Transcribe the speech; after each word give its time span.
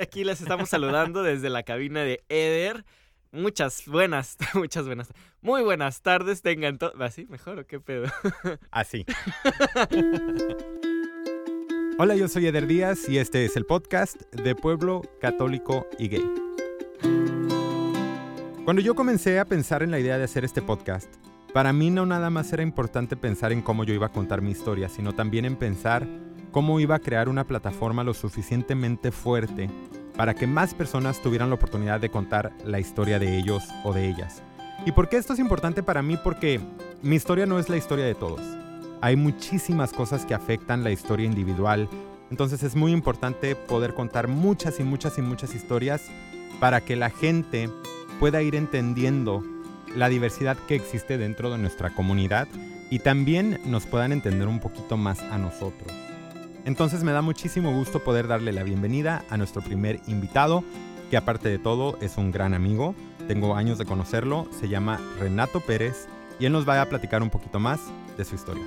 Aquí 0.00 0.24
les 0.24 0.40
estamos 0.40 0.70
saludando 0.70 1.22
desde 1.22 1.50
la 1.50 1.62
cabina 1.62 2.02
de 2.02 2.24
Eder. 2.30 2.86
Muchas 3.32 3.86
buenas, 3.86 4.38
muchas 4.54 4.86
buenas, 4.86 5.12
muy 5.42 5.62
buenas 5.62 6.00
tardes 6.00 6.40
tengan 6.40 6.78
todos. 6.78 6.94
¿Así? 6.98 7.26
¿Mejor 7.26 7.58
o 7.58 7.66
qué 7.66 7.80
pedo? 7.80 8.06
Así. 8.70 9.04
Hola, 11.98 12.16
yo 12.16 12.28
soy 12.28 12.46
Eder 12.46 12.66
Díaz 12.66 13.10
y 13.10 13.18
este 13.18 13.44
es 13.44 13.58
el 13.58 13.66
podcast 13.66 14.22
de 14.34 14.54
Pueblo 14.54 15.02
Católico 15.20 15.86
y 15.98 16.08
Gay. 16.08 16.32
Cuando 18.64 18.80
yo 18.80 18.94
comencé 18.94 19.38
a 19.38 19.44
pensar 19.44 19.82
en 19.82 19.90
la 19.90 19.98
idea 20.00 20.16
de 20.16 20.24
hacer 20.24 20.46
este 20.46 20.62
podcast, 20.62 21.12
para 21.52 21.74
mí 21.74 21.90
no 21.90 22.06
nada 22.06 22.30
más 22.30 22.50
era 22.54 22.62
importante 22.62 23.16
pensar 23.16 23.52
en 23.52 23.60
cómo 23.60 23.84
yo 23.84 23.92
iba 23.92 24.06
a 24.06 24.12
contar 24.12 24.40
mi 24.40 24.50
historia, 24.50 24.88
sino 24.88 25.12
también 25.12 25.44
en 25.44 25.56
pensar 25.56 26.08
cómo 26.50 26.80
iba 26.80 26.96
a 26.96 27.00
crear 27.00 27.28
una 27.28 27.44
plataforma 27.44 28.04
lo 28.04 28.14
suficientemente 28.14 29.12
fuerte 29.12 29.70
para 30.16 30.34
que 30.34 30.46
más 30.46 30.74
personas 30.74 31.22
tuvieran 31.22 31.48
la 31.48 31.54
oportunidad 31.54 32.00
de 32.00 32.10
contar 32.10 32.52
la 32.64 32.80
historia 32.80 33.18
de 33.18 33.38
ellos 33.38 33.64
o 33.84 33.92
de 33.92 34.08
ellas. 34.08 34.42
¿Y 34.84 34.92
por 34.92 35.08
qué 35.08 35.16
esto 35.16 35.32
es 35.32 35.38
importante 35.38 35.82
para 35.82 36.02
mí? 36.02 36.18
Porque 36.22 36.60
mi 37.02 37.16
historia 37.16 37.46
no 37.46 37.58
es 37.58 37.68
la 37.68 37.76
historia 37.76 38.04
de 38.04 38.14
todos. 38.14 38.40
Hay 39.00 39.16
muchísimas 39.16 39.92
cosas 39.92 40.26
que 40.26 40.34
afectan 40.34 40.84
la 40.84 40.90
historia 40.90 41.26
individual, 41.26 41.88
entonces 42.30 42.62
es 42.62 42.76
muy 42.76 42.92
importante 42.92 43.56
poder 43.56 43.94
contar 43.94 44.28
muchas 44.28 44.78
y 44.78 44.84
muchas 44.84 45.18
y 45.18 45.22
muchas 45.22 45.54
historias 45.54 46.02
para 46.60 46.82
que 46.82 46.96
la 46.96 47.10
gente 47.10 47.70
pueda 48.18 48.42
ir 48.42 48.54
entendiendo 48.54 49.42
la 49.96 50.08
diversidad 50.08 50.56
que 50.68 50.74
existe 50.74 51.18
dentro 51.18 51.50
de 51.50 51.58
nuestra 51.58 51.90
comunidad 51.90 52.46
y 52.90 52.98
también 52.98 53.58
nos 53.64 53.86
puedan 53.86 54.12
entender 54.12 54.48
un 54.48 54.60
poquito 54.60 54.96
más 54.96 55.20
a 55.20 55.38
nosotros. 55.38 56.09
Entonces 56.64 57.02
me 57.02 57.12
da 57.12 57.22
muchísimo 57.22 57.72
gusto 57.72 58.00
poder 58.00 58.28
darle 58.28 58.52
la 58.52 58.62
bienvenida 58.62 59.24
a 59.30 59.38
nuestro 59.38 59.62
primer 59.62 60.00
invitado, 60.06 60.62
que 61.10 61.16
aparte 61.16 61.48
de 61.48 61.58
todo 61.58 61.96
es 62.02 62.18
un 62.18 62.30
gran 62.30 62.52
amigo, 62.52 62.94
tengo 63.26 63.56
años 63.56 63.78
de 63.78 63.86
conocerlo, 63.86 64.46
se 64.52 64.68
llama 64.68 65.00
Renato 65.18 65.60
Pérez 65.60 66.06
y 66.38 66.44
él 66.44 66.52
nos 66.52 66.68
va 66.68 66.80
a 66.80 66.88
platicar 66.88 67.22
un 67.22 67.30
poquito 67.30 67.58
más 67.58 67.80
de 68.18 68.24
su 68.26 68.34
historia. 68.34 68.64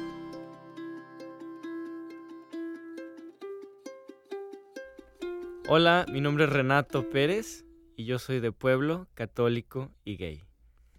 Hola, 5.67 6.05
mi 6.11 6.19
nombre 6.19 6.45
es 6.45 6.49
Renato 6.49 7.09
Pérez 7.09 7.63
y 7.95 8.05
yo 8.05 8.17
soy 8.17 8.39
de 8.39 8.51
pueblo 8.51 9.07
católico 9.13 9.91
y 10.03 10.17
gay. 10.17 10.43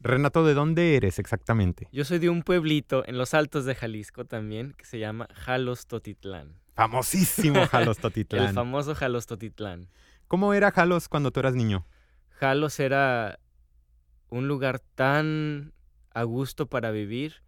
Renato, 0.00 0.44
¿de 0.44 0.54
dónde 0.54 0.96
eres 0.96 1.18
exactamente? 1.18 1.88
Yo 1.90 2.04
soy 2.04 2.18
de 2.18 2.30
un 2.30 2.42
pueblito 2.42 3.02
en 3.06 3.18
los 3.18 3.34
altos 3.34 3.64
de 3.64 3.74
Jalisco 3.74 4.26
también 4.26 4.74
que 4.76 4.84
se 4.84 4.98
llama 4.98 5.28
Jalos 5.34 5.86
Totitlán. 5.86 6.63
Famosísimo 6.74 7.66
Jalos 7.70 7.98
Totitlán. 7.98 8.48
El 8.48 8.54
famoso 8.54 8.94
Jalos 8.94 9.26
Totitlán. 9.26 9.88
¿Cómo 10.28 10.54
era 10.54 10.70
Jalos 10.70 11.08
cuando 11.08 11.30
tú 11.30 11.40
eras 11.40 11.54
niño? 11.54 11.86
Jalos 12.30 12.80
era 12.80 13.38
un 14.28 14.48
lugar 14.48 14.80
tan 14.80 15.72
a 16.12 16.22
gusto 16.24 16.66
para 16.66 16.90
vivir. 16.90 17.42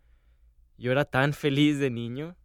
Yo 0.79 0.93
era 0.93 1.05
tan 1.05 1.33
feliz 1.33 1.79
de 1.79 1.91
niño 1.91 2.37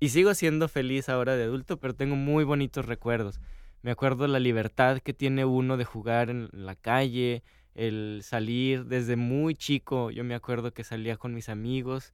y 0.00 0.10
sigo 0.10 0.34
siendo 0.34 0.68
feliz 0.68 1.08
ahora 1.08 1.36
de 1.36 1.44
adulto, 1.44 1.78
pero 1.78 1.94
tengo 1.94 2.14
muy 2.14 2.44
bonitos 2.44 2.86
recuerdos. 2.86 3.40
Me 3.82 3.90
acuerdo 3.90 4.26
la 4.26 4.38
libertad 4.38 4.98
que 4.98 5.14
tiene 5.14 5.44
uno 5.44 5.76
de 5.76 5.84
jugar 5.84 6.30
en 6.30 6.48
la 6.52 6.74
calle, 6.76 7.42
el 7.74 8.20
salir 8.22 8.84
desde 8.86 9.16
muy 9.16 9.54
chico. 9.54 10.10
Yo 10.10 10.24
me 10.24 10.34
acuerdo 10.34 10.72
que 10.72 10.84
salía 10.84 11.16
con 11.16 11.34
mis 11.34 11.48
amigos 11.48 12.12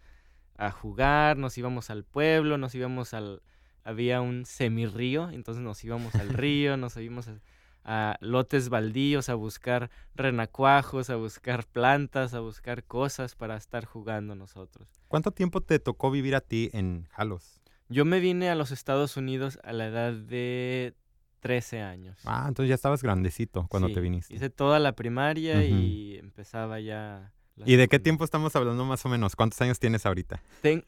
a 0.57 0.71
jugar, 0.71 1.37
nos 1.37 1.59
íbamos 1.59 1.91
al 1.91 2.05
pueblo, 2.05 2.59
nos 2.59 2.75
íbamos 2.75 3.13
al... 3.15 3.43
Había 3.85 4.21
un 4.23 4.47
semirrío, 4.47 5.31
entonces 5.31 5.63
nos 5.63 5.85
íbamos 5.85 6.15
al 6.15 6.31
río, 6.31 6.77
nos 6.79 6.97
íbamos 6.97 7.29
a, 7.29 7.39
a 7.85 8.17
lotes 8.21 8.71
baldíos 8.71 9.29
a 9.29 9.35
buscar 9.35 9.91
renacuajos, 10.15 11.11
a 11.11 11.17
buscar 11.17 11.67
plantas, 11.67 12.33
a 12.33 12.41
buscar 12.41 12.85
cosas 12.85 13.35
para 13.35 13.57
estar 13.57 13.85
jugando 13.85 14.35
nosotros. 14.35 14.89
¿Cuánto 15.09 15.31
tiempo 15.33 15.61
te 15.61 15.79
tocó 15.79 16.11
vivir 16.11 16.35
a 16.35 16.41
ti 16.41 16.71
en 16.73 17.07
Jalos? 17.11 17.61
Yo 17.89 18.07
me 18.07 18.21
vine 18.21 18.49
a 18.49 18.55
los 18.55 18.71
Estados 18.71 19.19
Unidos 19.19 19.59
a 19.63 19.75
la 19.75 19.87
edad 19.87 20.15
de 20.15 20.95
13 21.41 21.83
años. 21.83 22.19
Ah, 22.25 22.47
entonces 22.49 22.71
ya 22.71 22.75
estabas 22.75 23.03
grandecito 23.03 23.67
cuando 23.69 23.89
Sí, 23.89 23.95
te 23.95 24.01
viniste. 24.01 24.35
Hice 24.35 24.49
toda 24.49 24.79
la 24.79 24.93
primaria 24.93 25.67
y 25.67 26.17
empezaba 26.17 26.81
ya... 26.81 27.33
¿Y 27.67 27.77
de 27.77 27.87
qué 27.89 27.99
tiempo 27.99 28.25
estamos 28.25 28.57
hablando 28.57 28.85
más 28.87 29.05
o 29.05 29.09
menos? 29.11 29.37
¿Cuántos 29.37 29.61
años 29.61 29.79
tienes 29.79 30.07
ahorita? 30.07 30.43
Ten- 30.63 30.85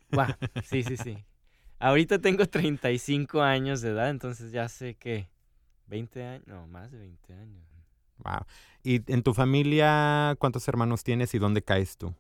sí, 0.65 0.83
sí, 0.83 0.97
sí. 0.97 1.19
Ahorita 1.79 2.19
tengo 2.19 2.47
35 2.47 3.43
años 3.43 3.81
de 3.83 3.91
edad, 3.91 4.11
entonces 4.11 4.53
ya 4.53 4.69
sé 4.69 4.95
que 4.95 5.29
20 5.89 6.25
años, 6.25 6.47
no, 6.47 6.67
más 6.67 6.91
de 6.91 6.99
20 6.99 7.33
años. 7.35 7.63
Wow. 8.19 8.47
¿Y 8.83 9.13
en 9.13 9.23
tu 9.23 9.35
familia 9.35 10.35
cuántos 10.39 10.67
hermanos 10.69 11.05
tienes 11.05 11.35
y 11.35 11.39
dónde 11.39 11.63
caes 11.63 11.97
tú? 11.99 12.15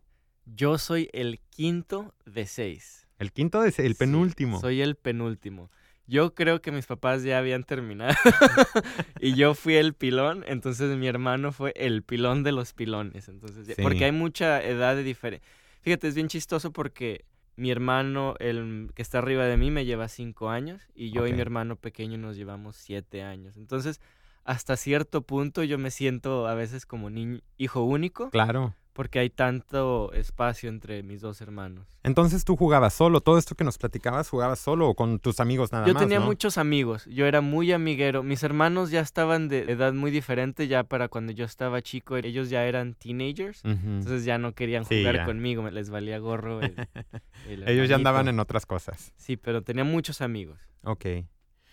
Yo 0.44 0.78
soy 0.78 1.08
el 1.12 1.40
quinto 1.50 2.14
de 2.26 2.46
seis. 2.46 3.06
El 3.18 3.32
quinto 3.32 3.64
es 3.64 3.78
el 3.78 3.94
Sí, 3.94 3.98
penúltimo. 3.98 4.60
soy 4.60 4.82
el 4.82 4.94
penúltimo. 4.94 5.70
Yo 6.06 6.34
creo 6.34 6.60
que 6.60 6.70
mis 6.70 6.86
papás 6.86 7.24
ya 7.24 7.38
habían 7.38 7.64
terminado 7.64 8.14
y 9.20 9.34
yo 9.34 9.54
fui 9.54 9.74
el 9.74 9.94
pilón, 9.94 10.44
entonces 10.46 10.96
mi 10.96 11.08
hermano 11.08 11.50
fue 11.50 11.72
el 11.76 12.02
pilón 12.02 12.42
de 12.44 12.52
los 12.52 12.74
pilones. 12.74 13.28
Entonces, 13.28 13.66
Sí. 13.74 13.82
porque 13.82 14.04
hay 14.04 14.12
mucha 14.12 14.62
edad 14.62 14.94
de 14.94 15.02
diferencia. 15.02 15.48
Fíjate, 15.80 16.06
es 16.08 16.14
bien 16.14 16.28
chistoso 16.28 16.72
porque 16.72 17.24
mi 17.56 17.70
hermano, 17.70 18.34
el 18.38 18.90
que 18.94 19.02
está 19.02 19.18
arriba 19.18 19.44
de 19.44 19.56
mí, 19.56 19.70
me 19.70 19.84
lleva 19.84 20.08
cinco 20.08 20.50
años 20.50 20.88
y 20.94 21.10
yo 21.10 21.26
y 21.26 21.32
mi 21.32 21.40
hermano 21.40 21.76
pequeño 21.76 22.18
nos 22.18 22.36
llevamos 22.36 22.76
siete 22.76 23.22
años. 23.22 23.56
Entonces, 23.56 24.00
hasta 24.44 24.76
cierto 24.76 25.22
punto 25.22 25.64
yo 25.64 25.78
me 25.78 25.90
siento 25.90 26.46
a 26.46 26.54
veces 26.54 26.86
como 26.86 27.10
niño, 27.10 27.40
hijo 27.56 27.82
único 27.82 28.30
Claro. 28.30 28.74
Porque 28.96 29.18
hay 29.18 29.28
tanto 29.28 30.10
espacio 30.14 30.70
entre 30.70 31.02
mis 31.02 31.20
dos 31.20 31.42
hermanos. 31.42 31.86
Entonces 32.02 32.46
tú 32.46 32.56
jugabas 32.56 32.94
solo, 32.94 33.20
todo 33.20 33.36
esto 33.36 33.54
que 33.54 33.62
nos 33.62 33.76
platicabas, 33.76 34.28
jugabas 34.30 34.58
solo 34.58 34.88
o 34.88 34.94
con 34.94 35.18
tus 35.18 35.38
amigos 35.38 35.70
nada 35.70 35.86
Yo 35.86 35.92
más. 35.92 36.02
tenía 36.02 36.18
¿no? 36.18 36.24
muchos 36.24 36.56
amigos, 36.56 37.04
yo 37.04 37.26
era 37.26 37.42
muy 37.42 37.70
amiguero. 37.72 38.22
Mis 38.22 38.42
hermanos 38.42 38.90
ya 38.90 39.00
estaban 39.02 39.48
de 39.48 39.70
edad 39.70 39.92
muy 39.92 40.10
diferente, 40.10 40.66
ya 40.66 40.82
para 40.84 41.08
cuando 41.08 41.32
yo 41.32 41.44
estaba 41.44 41.82
chico, 41.82 42.16
ellos 42.16 42.48
ya 42.48 42.64
eran 42.64 42.94
teenagers. 42.94 43.60
Entonces 43.64 44.24
ya 44.24 44.38
no 44.38 44.54
querían 44.54 44.86
Sí, 44.86 44.98
jugar 45.00 45.16
ya. 45.16 45.24
conmigo, 45.26 45.62
me 45.62 45.70
les 45.72 45.90
valía 45.90 46.18
gorro. 46.18 46.62
el- 46.62 46.74
el 47.46 47.68
Ellos 47.68 47.88
ya 47.90 47.96
andaban 47.96 48.28
en 48.28 48.40
otras 48.40 48.64
cosas. 48.64 49.12
Sí, 49.16 49.36
pero 49.36 49.62
tenía 49.62 49.84
muchos 49.84 50.22
amigos. 50.22 50.58
Ok. 50.84 51.04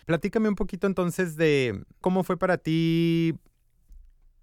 Platícame 0.06 0.50
un 0.50 0.56
poquito 0.56 0.88
entonces 0.88 1.38
de 1.38 1.82
cómo 2.02 2.24
fue 2.24 2.36
para 2.38 2.58
ti 2.58 3.36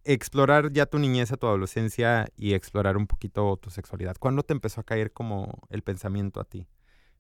explorar 0.05 0.73
ya 0.73 0.87
tu 0.87 0.99
niñez, 0.99 1.31
tu 1.39 1.47
adolescencia 1.47 2.29
y 2.37 2.55
explorar 2.55 2.97
un 2.97 3.07
poquito 3.07 3.57
tu 3.57 3.71
sexualidad. 3.71 4.17
¿Cuándo 4.19 4.43
te 4.43 4.53
empezó 4.53 4.81
a 4.81 4.85
caer 4.85 5.13
como 5.13 5.61
el 5.69 5.83
pensamiento 5.83 6.41
a 6.41 6.45
ti? 6.45 6.67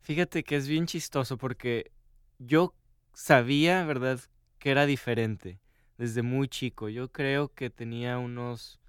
Fíjate 0.01 0.43
que 0.45 0.57
es 0.57 0.67
bien 0.67 0.87
chistoso 0.87 1.37
porque 1.37 1.93
yo 2.39 2.75
sabía, 3.13 3.85
¿verdad?, 3.85 4.21
que 4.59 4.71
era 4.71 4.87
diferente 4.87 5.61
desde 5.99 6.23
muy 6.23 6.49
chico. 6.49 6.89
Yo 6.89 7.13
creo 7.13 7.53
que 7.53 7.71
tenía 7.71 8.19
unos 8.19 8.81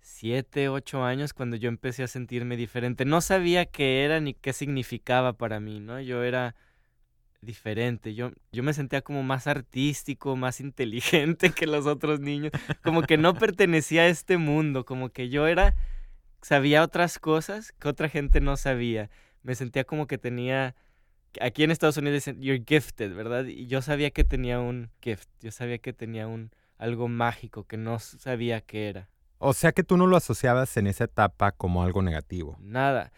siete, 0.00 0.68
ocho 0.68 1.02
años 1.02 1.32
cuando 1.32 1.56
yo 1.56 1.68
empecé 1.68 2.02
a 2.02 2.08
sentirme 2.08 2.56
diferente. 2.56 3.04
No 3.06 3.20
sabía 3.20 3.64
qué 3.64 4.04
era 4.04 4.20
ni 4.20 4.34
qué 4.34 4.52
significaba 4.52 5.32
para 5.34 5.60
mí, 5.60 5.80
¿no? 5.80 6.00
Yo 6.00 6.22
era 6.22 6.54
diferente. 7.44 8.14
Yo, 8.14 8.32
yo 8.52 8.62
me 8.62 8.74
sentía 8.74 9.02
como 9.02 9.22
más 9.22 9.46
artístico, 9.46 10.36
más 10.36 10.60
inteligente 10.60 11.50
que 11.56 11.66
los 11.66 11.86
otros 11.86 12.20
niños. 12.20 12.52
Como 12.82 13.02
que 13.02 13.18
no 13.18 13.34
pertenecía 13.34 14.02
a 14.02 14.08
este 14.08 14.38
mundo, 14.38 14.84
como 14.84 15.10
que 15.10 15.28
yo 15.28 15.46
era, 15.46 15.74
sabía 16.42 16.82
otras 16.82 17.18
cosas 17.18 17.72
que 17.72 17.88
otra 17.88 18.08
gente 18.08 18.40
no 18.40 18.56
sabía 18.56 19.10
me 19.44 19.54
sentía 19.54 19.84
como 19.84 20.08
que 20.08 20.18
tenía 20.18 20.74
aquí 21.40 21.62
en 21.62 21.70
Estados 21.70 21.96
Unidos 21.96 22.16
dicen 22.16 22.40
you're 22.40 22.64
gifted, 22.66 23.14
¿verdad? 23.14 23.44
Y 23.44 23.66
yo 23.66 23.82
sabía 23.82 24.10
que 24.10 24.24
tenía 24.24 24.58
un 24.58 24.90
gift, 25.00 25.28
yo 25.40 25.52
sabía 25.52 25.78
que 25.78 25.92
tenía 25.92 26.26
un 26.26 26.50
algo 26.78 27.06
mágico 27.06 27.64
que 27.64 27.76
no 27.76 28.00
sabía 28.00 28.60
qué 28.60 28.88
era. 28.88 29.08
O 29.38 29.52
sea 29.52 29.72
que 29.72 29.84
tú 29.84 29.96
no 29.96 30.06
lo 30.06 30.16
asociabas 30.16 30.76
en 30.76 30.86
esa 30.86 31.04
etapa 31.04 31.52
como 31.52 31.82
algo 31.82 32.02
negativo. 32.02 32.56
Nada. 32.60 33.12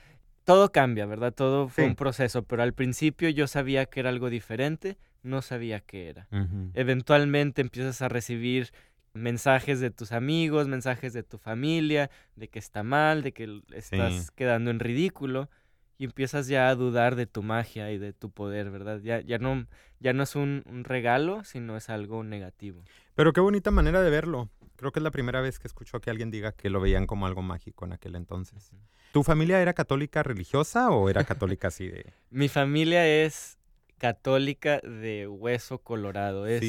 Todo 0.46 0.70
cambia, 0.70 1.06
¿verdad? 1.06 1.34
Todo 1.34 1.68
fue 1.68 1.82
Sí. 1.84 1.90
un 1.90 1.96
proceso, 1.96 2.44
pero 2.44 2.62
al 2.62 2.72
principio 2.72 3.28
yo 3.30 3.48
sabía 3.48 3.86
que 3.86 3.98
era 3.98 4.10
algo 4.10 4.30
diferente, 4.30 4.96
no 5.24 5.42
sabía 5.42 5.80
qué 5.80 6.08
era. 6.08 6.28
Eventualmente 6.72 7.62
empiezas 7.62 8.00
a 8.00 8.08
recibir 8.08 8.70
mensajes 9.12 9.80
de 9.80 9.90
tus 9.90 10.12
amigos, 10.12 10.68
mensajes 10.68 11.12
de 11.12 11.24
tu 11.24 11.38
familia, 11.38 12.10
de 12.36 12.46
que 12.46 12.60
está 12.60 12.84
mal, 12.84 13.22
de 13.24 13.32
que 13.32 13.60
estás 13.74 14.12
Sí. 14.26 14.32
quedando 14.36 14.70
en 14.70 14.78
ridículo 14.78 15.50
y 15.98 16.04
empiezas 16.04 16.46
ya 16.46 16.68
a 16.68 16.76
dudar 16.76 17.16
de 17.16 17.26
tu 17.26 17.42
magia 17.42 17.90
y 17.90 17.98
de 17.98 18.12
tu 18.12 18.30
poder, 18.30 18.70
¿verdad? 18.70 19.00
Ya, 19.02 19.20
ya, 19.22 19.38
no, 19.38 19.66
ya 19.98 20.12
no 20.12 20.22
es 20.22 20.36
un, 20.36 20.62
un 20.66 20.84
regalo, 20.84 21.42
sino 21.42 21.76
es 21.76 21.88
algo 21.90 22.22
negativo. 22.22 22.84
Pero 23.16 23.32
qué 23.32 23.40
bonita 23.40 23.72
manera 23.72 24.00
de 24.00 24.10
verlo. 24.10 24.48
Creo 24.76 24.92
que 24.92 25.00
es 25.00 25.02
la 25.02 25.10
primera 25.10 25.40
vez 25.40 25.58
que 25.58 25.66
escucho 25.66 26.00
que 26.00 26.10
alguien 26.10 26.30
diga 26.30 26.52
que 26.52 26.70
lo 26.70 26.80
veían 26.80 27.06
como 27.06 27.26
algo 27.26 27.42
mágico 27.42 27.84
en 27.84 27.92
aquel 27.92 28.14
entonces. 28.14 28.70
¿Tu 29.12 29.22
familia 29.22 29.60
era 29.60 29.72
católica 29.72 30.22
religiosa 30.22 30.90
o 30.90 31.08
era 31.08 31.24
católica 31.24 31.68
así 31.68 31.88
de...? 31.88 32.12
Mi 32.30 32.48
familia 32.48 33.06
es 33.06 33.58
católica 33.98 34.80
de 34.80 35.26
hueso 35.26 35.78
colorado. 35.78 36.46
Es 36.46 36.62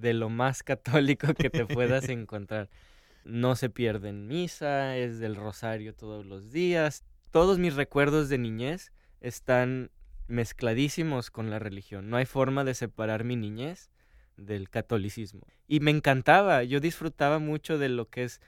de 0.00 0.14
lo 0.14 0.28
más 0.28 0.62
católico 0.62 1.34
que 1.34 1.50
te 1.50 1.66
puedas 1.66 2.08
encontrar. 2.08 2.68
No 3.24 3.54
se 3.54 3.70
pierde 3.70 4.08
en 4.08 4.26
misa, 4.26 4.96
es 4.96 5.18
del 5.18 5.36
rosario 5.36 5.94
todos 5.94 6.26
los 6.26 6.50
días. 6.50 7.04
Todos 7.30 7.58
mis 7.58 7.74
recuerdos 7.74 8.28
de 8.28 8.38
niñez 8.38 8.92
están 9.20 9.90
mezcladísimos 10.26 11.30
con 11.30 11.50
la 11.50 11.58
religión. 11.58 12.10
No 12.10 12.16
hay 12.16 12.26
forma 12.26 12.64
de 12.64 12.74
separar 12.74 13.22
mi 13.22 13.36
niñez 13.36 13.91
del 14.36 14.70
catolicismo. 14.70 15.46
Y 15.68 15.80
me 15.80 15.90
encantaba, 15.90 16.64
yo 16.64 16.80
disfrutaba 16.80 17.38
mucho 17.38 17.78
de 17.78 17.88
lo 17.88 18.08
que 18.08 18.24
es 18.24 18.40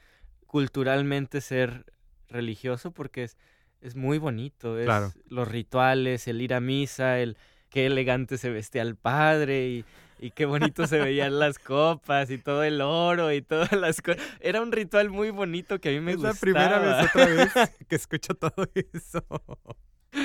culturalmente 0.46 1.40
ser 1.40 1.86
religioso 2.28 2.92
porque 2.92 3.24
es, 3.24 3.36
es 3.80 3.96
muy 3.96 4.18
bonito. 4.18 4.78
Es 4.78 5.14
Los 5.28 5.48
rituales, 5.48 6.28
el 6.28 6.42
ir 6.42 6.54
a 6.54 6.60
misa, 6.60 7.18
el 7.18 7.36
qué 7.70 7.86
elegante 7.86 8.38
se 8.38 8.50
vestía 8.50 8.82
el 8.82 8.96
padre 8.96 9.68
y, 9.68 9.84
y 10.20 10.30
qué 10.30 10.46
bonito 10.46 10.86
se 10.86 10.98
veían 10.98 11.38
las 11.40 11.58
copas 11.58 12.30
y 12.30 12.38
todo 12.38 12.62
el 12.62 12.80
oro 12.80 13.32
y 13.32 13.42
todas 13.42 13.72
las 13.72 14.00
cosas. 14.00 14.22
Era 14.40 14.62
un 14.62 14.72
ritual 14.72 15.10
muy 15.10 15.30
bonito 15.30 15.80
que 15.80 15.88
a 15.88 15.92
mí 15.92 16.00
me 16.00 16.14
gustaba. 16.14 16.34
Es 16.34 16.36
la 16.36 16.40
primera 16.40 16.78
vez 16.78 17.08
otra 17.08 17.26
vez 17.26 17.52
que 17.88 17.96
escucho 17.96 18.34
todo 18.34 18.68
eso. 18.74 19.24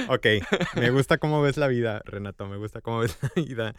Ok, 0.09 0.25
me 0.75 0.89
gusta 0.91 1.17
cómo 1.17 1.41
ves 1.41 1.57
la 1.57 1.67
vida, 1.67 2.01
Renato, 2.05 2.47
me 2.47 2.57
gusta 2.57 2.81
cómo 2.81 2.99
ves 2.99 3.17
la 3.21 3.41
vida. 3.41 3.75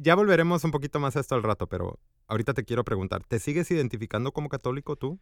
Ya 0.00 0.14
volveremos 0.14 0.64
un 0.64 0.70
poquito 0.70 1.00
más 1.00 1.16
a 1.16 1.20
esto 1.20 1.34
al 1.34 1.42
rato, 1.42 1.66
pero 1.66 1.98
ahorita 2.28 2.54
te 2.54 2.64
quiero 2.64 2.84
preguntar, 2.84 3.24
¿te 3.24 3.38
sigues 3.38 3.70
identificando 3.70 4.32
como 4.32 4.48
católico 4.48 4.96
tú? 4.96 5.18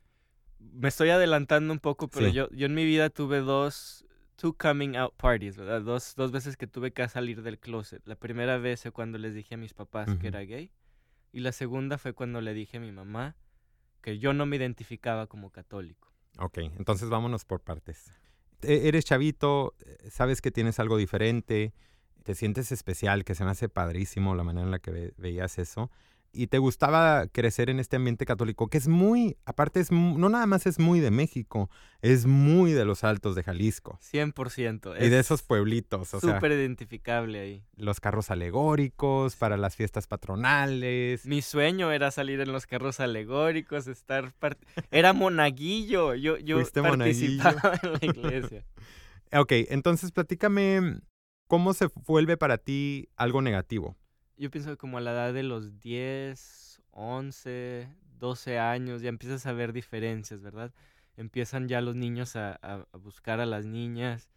Me 0.58 0.88
estoy 0.88 1.10
adelantando 1.10 1.72
un 1.72 1.80
poco, 1.80 2.08
pero 2.08 2.28
yo, 2.28 2.50
yo 2.50 2.66
en 2.66 2.74
mi 2.74 2.84
vida 2.84 3.08
tuve 3.08 3.40
dos, 3.40 4.04
two 4.36 4.52
coming 4.52 4.96
out 4.96 5.14
parties, 5.16 5.56
¿verdad? 5.56 5.80
Dos, 5.80 6.14
dos 6.16 6.32
veces 6.32 6.56
que 6.56 6.66
tuve 6.66 6.92
que 6.92 7.08
salir 7.08 7.42
del 7.42 7.58
closet. 7.58 8.06
La 8.06 8.16
primera 8.16 8.58
vez 8.58 8.82
fue 8.82 8.92
cuando 8.92 9.16
les 9.18 9.34
dije 9.34 9.54
a 9.54 9.58
mis 9.58 9.72
papás 9.72 10.14
que 10.20 10.28
era 10.28 10.40
gay. 10.40 10.70
Y 11.32 11.40
la 11.40 11.52
segunda 11.52 11.96
fue 11.96 12.12
cuando 12.12 12.40
le 12.40 12.52
dije 12.54 12.76
a 12.76 12.80
mi 12.80 12.92
mamá 12.92 13.36
que 14.02 14.18
yo 14.18 14.32
no 14.32 14.46
me 14.46 14.56
identificaba 14.56 15.26
como 15.26 15.50
católico. 15.50 16.12
Ok, 16.38 16.58
entonces 16.58 17.08
vámonos 17.08 17.44
por 17.44 17.60
partes. 17.60 18.12
E, 18.62 18.88
eres 18.88 19.04
chavito, 19.04 19.74
eh, 19.84 20.10
sabes 20.10 20.40
que 20.40 20.50
tienes 20.50 20.78
algo 20.78 20.96
diferente, 20.96 21.72
te 22.22 22.34
sientes 22.34 22.72
especial, 22.72 23.24
que 23.24 23.34
se 23.34 23.44
me 23.44 23.50
hace 23.50 23.68
padrísimo 23.68 24.34
la 24.34 24.44
manera 24.44 24.64
en 24.64 24.70
la 24.70 24.78
que 24.78 25.12
veías 25.16 25.58
eso 25.58 25.90
y 26.32 26.46
te 26.46 26.58
gustaba 26.58 27.26
crecer 27.26 27.70
en 27.70 27.80
este 27.80 27.96
ambiente 27.96 28.24
católico, 28.24 28.68
que 28.68 28.78
es 28.78 28.88
muy, 28.88 29.36
aparte 29.44 29.80
es, 29.80 29.90
no 29.90 30.28
nada 30.28 30.46
más 30.46 30.66
es 30.66 30.78
muy 30.78 31.00
de 31.00 31.10
México, 31.10 31.70
es 32.02 32.26
muy 32.26 32.72
de 32.72 32.84
los 32.84 33.04
altos 33.04 33.34
de 33.34 33.42
Jalisco. 33.42 33.98
100%. 34.12 34.96
Y 35.00 35.08
de 35.08 35.18
esos 35.18 35.42
pueblitos, 35.42 36.14
o 36.14 36.20
Súper 36.20 36.52
identificable 36.52 37.40
ahí. 37.40 37.64
Los 37.76 38.00
carros 38.00 38.30
alegóricos 38.30 39.36
para 39.36 39.56
las 39.56 39.76
fiestas 39.76 40.06
patronales. 40.06 41.26
Mi 41.26 41.42
sueño 41.42 41.90
era 41.92 42.10
salir 42.10 42.40
en 42.40 42.52
los 42.52 42.66
carros 42.66 43.00
alegóricos, 43.00 43.86
estar... 43.86 44.32
Era 44.90 45.12
monaguillo, 45.12 46.14
yo, 46.14 46.38
yo 46.38 46.58
participaba 46.74 47.78
en 47.82 47.92
la 47.92 47.98
iglesia. 48.02 48.64
ok, 49.32 49.52
entonces 49.68 50.12
platícame 50.12 51.00
cómo 51.48 51.74
se 51.74 51.88
vuelve 52.06 52.36
para 52.36 52.58
ti 52.58 53.08
algo 53.16 53.42
negativo 53.42 53.96
yo 54.40 54.50
pienso 54.50 54.70
que 54.70 54.78
como 54.78 54.96
a 54.96 55.02
la 55.02 55.12
edad 55.12 55.34
de 55.34 55.42
los 55.42 55.80
10, 55.80 56.80
11, 56.92 57.88
12 58.18 58.58
años 58.58 59.02
ya 59.02 59.10
empiezas 59.10 59.44
a 59.44 59.52
ver 59.52 59.74
diferencias, 59.74 60.40
¿verdad? 60.40 60.72
Empiezan 61.18 61.68
ya 61.68 61.82
los 61.82 61.94
niños 61.94 62.36
a, 62.36 62.86
buscar 63.02 63.40
a 63.40 63.46
las 63.46 63.66
niñas 63.66 64.30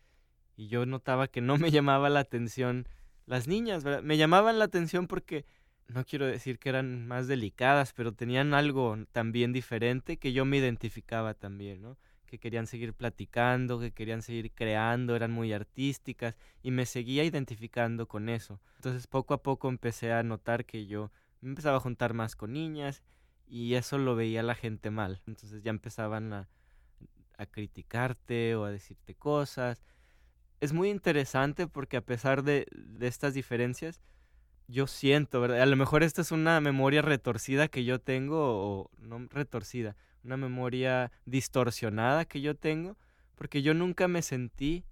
y 0.57 0.67
yo 0.67 0.85
notaba 0.85 1.29
que 1.29 1.39
no 1.39 1.57
me 1.57 1.71
llamaba 1.71 2.09
la 2.09 2.19
atención 2.19 2.85
las 3.25 3.47
niñas, 3.47 3.85
¿verdad? 3.85 4.03
Me 4.03 4.17
llamaban 4.17 4.59
la 4.59 4.65
atención 4.65 5.07
porque 5.07 5.45
no 5.87 6.03
quiero 6.03 6.25
decir 6.25 6.59
que 6.59 6.67
eran 6.67 7.07
más 7.07 7.29
delicadas, 7.29 7.93
pero 7.93 8.11
tenían 8.11 8.53
algo 8.53 8.97
también 9.13 9.53
diferente 9.53 10.17
que 10.17 10.33
yo 10.33 10.43
me 10.43 10.57
identificaba 10.57 11.33
también, 11.33 11.81
¿no? 11.81 11.97
Que 12.33 12.39
querían 12.39 12.65
seguir 12.65 12.95
platicando, 12.95 13.79
que 13.79 13.91
querían 13.91 14.23
seguir 14.23 14.51
creando, 14.53 15.15
eran 15.15 15.31
muy 15.31 15.53
artísticas 15.53 16.35
y 16.63 16.71
me 16.71 16.87
seguía 16.87 17.23
identificando 17.23 18.07
con 18.07 18.27
eso. 18.27 18.59
Entonces 18.77 19.05
poco 19.05 19.35
a 19.35 19.43
poco 19.43 19.69
empecé 19.69 20.11
a 20.13 20.23
notar 20.23 20.65
que 20.65 20.87
yo 20.87 21.11
me 21.41 21.49
empezaba 21.49 21.77
a 21.77 21.79
juntar 21.79 22.15
más 22.15 22.35
con 22.35 22.53
niñas 22.53 23.03
y 23.45 23.75
eso 23.75 23.99
lo 23.99 24.15
veía 24.15 24.41
la 24.41 24.55
gente 24.55 24.89
mal. 24.89 25.21
Entonces 25.27 25.61
ya 25.61 25.69
empezaban 25.69 26.33
a, 26.33 26.49
criticarte 27.51 28.55
o 28.55 28.63
a 28.65 28.71
decirte 28.71 29.13
cosas. 29.13 29.83
Es 30.59 30.73
muy 30.73 30.89
interesante 30.89 31.67
porque 31.67 31.97
a 31.97 32.01
pesar 32.01 32.41
de, 32.41 32.65
de 32.71 33.05
estas 33.05 33.35
diferencias, 33.35 34.01
yo 34.67 34.87
siento, 34.87 35.39
¿verdad? 35.39 35.61
A 35.61 35.67
lo 35.67 35.75
mejor 35.75 36.01
esta 36.01 36.21
es 36.23 36.31
una 36.31 36.59
memoria 36.61 37.03
retorcida 37.03 37.67
que 37.67 37.83
yo 37.83 37.99
tengo, 37.99 38.39
o 38.39 38.89
no 38.97 39.27
retorcida, 39.29 39.95
una 40.23 40.37
memoria 40.37 41.11
distorsionada 41.25 42.25
que 42.25 42.41
yo 42.41 42.55
tengo, 42.55 42.97
porque 43.35 43.61
yo 43.61 43.73
nunca 43.73 44.07
me 44.07 44.21
sentí 44.21 44.85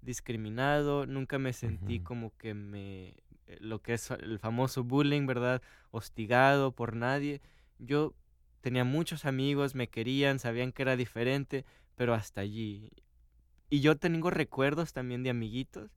discriminado, 0.00 1.06
nunca 1.06 1.38
me 1.38 1.52
sentí 1.52 2.00
como 2.00 2.34
que 2.36 2.54
me, 2.54 3.08
eh, 3.46 3.58
lo 3.60 3.82
que 3.82 3.94
es 3.94 4.10
el 4.10 4.38
famoso 4.38 4.82
bullying, 4.84 5.26
¿verdad? 5.26 5.62
Hostigado 5.90 6.72
por 6.72 6.96
nadie. 6.96 7.42
Yo 7.78 8.14
tenía 8.62 8.84
muchos 8.84 9.24
amigos, 9.24 9.74
me 9.74 9.88
querían, 9.88 10.38
sabían 10.38 10.72
que 10.72 10.82
era 10.82 10.96
diferente, 10.96 11.64
pero 11.96 12.14
hasta 12.14 12.40
allí. 12.40 12.90
Y 13.68 13.80
yo 13.80 13.96
tengo 13.96 14.30
recuerdos 14.30 14.92
también 14.92 15.22
de 15.22 15.30
amiguitos, 15.30 15.90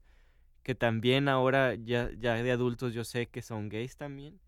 que 0.62 0.74
también 0.74 1.28
ahora 1.28 1.74
ya, 1.74 2.10
ya 2.18 2.34
de 2.34 2.52
adultos 2.52 2.94
yo 2.94 3.04
sé 3.04 3.26
que 3.26 3.42
son 3.42 3.68
gays 3.68 3.96
también. 3.96 4.38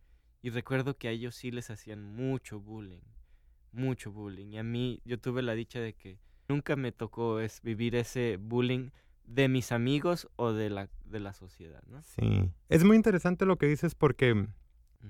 Y 0.43 0.50
recuerdo 0.50 0.97
que 0.97 1.09
a 1.09 1.11
ellos 1.11 1.35
sí 1.35 1.50
les 1.50 1.71
hacían 1.71 2.03
mucho 2.03 2.61
bullying 2.61 3.03
mucho 3.76 4.11
bullying. 4.11 4.52
Y 4.52 4.58
a 4.58 4.62
mí, 4.62 5.00
yo 5.05 5.19
tuve 5.19 5.43
la 5.43 5.55
dicha 5.55 5.81
de 5.81 5.93
que 5.93 6.19
nunca 6.49 6.76
me 6.76 6.93
tocó 6.93 7.40
es 7.40 7.62
vivir 7.62 7.94
ese 7.94 8.38
bullying 8.40 8.90
de 9.25 9.49
mis 9.49 9.73
amigos 9.73 10.28
o 10.37 10.52
de 10.52 10.70
la, 10.70 10.88
de 11.05 11.20
la 11.20 11.32
sociedad, 11.32 11.82
¿no? 11.88 12.02
Sí. 12.02 12.50
Es 12.69 12.84
muy 12.84 12.96
interesante 12.96 13.44
lo 13.44 13.56
que 13.56 13.67
dices 13.67 13.94
porque 13.94 14.46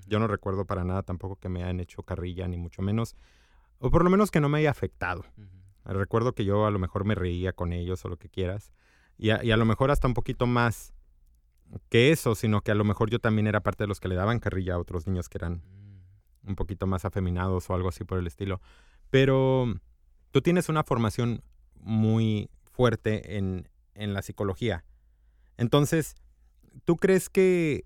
yo 0.06 0.18
no 0.18 0.26
recuerdo 0.26 0.64
para 0.64 0.84
nada 0.84 1.02
tampoco 1.02 1.36
que 1.36 1.48
me 1.48 1.62
hayan 1.62 1.80
hecho 1.80 2.02
carrilla, 2.02 2.48
ni 2.48 2.56
mucho 2.56 2.82
menos, 2.82 3.14
o 3.78 3.90
por 3.90 4.04
lo 4.04 4.10
menos 4.10 4.30
que 4.30 4.40
no 4.40 4.48
me 4.48 4.58
haya 4.58 4.70
afectado. 4.70 5.24
Recuerdo 5.84 6.34
que 6.34 6.44
yo 6.44 6.66
a 6.66 6.70
lo 6.70 6.78
mejor 6.78 7.04
me 7.04 7.14
reía 7.14 7.52
con 7.52 7.72
ellos 7.72 8.04
o 8.04 8.08
lo 8.08 8.16
que 8.16 8.28
quieras, 8.28 8.72
y 9.18 9.30
a, 9.30 9.42
y 9.44 9.52
a 9.52 9.56
lo 9.56 9.64
mejor 9.64 9.90
hasta 9.90 10.08
un 10.08 10.14
poquito 10.14 10.46
más 10.46 10.92
que 11.88 12.10
eso, 12.10 12.34
sino 12.34 12.60
que 12.62 12.70
a 12.70 12.74
lo 12.74 12.84
mejor 12.84 13.10
yo 13.10 13.18
también 13.18 13.46
era 13.46 13.60
parte 13.60 13.84
de 13.84 13.88
los 13.88 14.00
que 14.00 14.08
le 14.08 14.14
daban 14.14 14.40
carrilla 14.40 14.74
a 14.74 14.78
otros 14.78 15.06
niños 15.06 15.28
que 15.28 15.38
eran 15.38 15.62
un 16.46 16.56
poquito 16.56 16.86
más 16.86 17.04
afeminados 17.04 17.68
o 17.68 17.74
algo 17.74 17.88
así 17.88 18.04
por 18.04 18.18
el 18.18 18.26
estilo. 18.26 18.60
Pero 19.10 19.74
tú 20.30 20.42
tienes 20.42 20.68
una 20.68 20.84
formación 20.84 21.42
muy 21.80 22.50
fuerte 22.64 23.36
en, 23.36 23.68
en 23.94 24.12
la 24.12 24.22
psicología. 24.22 24.84
Entonces, 25.56 26.14
¿tú 26.84 26.96
crees 26.96 27.28
que 27.28 27.84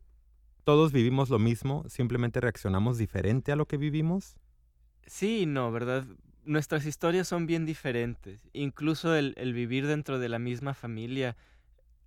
todos 0.65 0.93
vivimos 0.93 1.31
lo 1.31 1.39
mismo? 1.39 1.85
¿Simplemente 1.89 2.41
reaccionamos 2.41 2.99
diferente 2.99 3.53
a 3.53 3.57
lo 3.57 3.67
que 3.67 3.77
vivimos? 3.77 4.37
Sí, 5.07 5.47
no, 5.47 5.71
¿verdad? 5.73 6.05
Nuestras 6.45 6.87
historias 6.87 7.29
son 7.29 7.47
bien 7.47 7.67
diferentes. 7.67 8.41
Incluso 8.53 9.15
el, 9.15 9.35
vivir 9.53 9.87
dentro 9.87 10.19
de 10.19 10.29
la 10.29 10.39
misma 10.39 10.75
familia, 10.75 11.37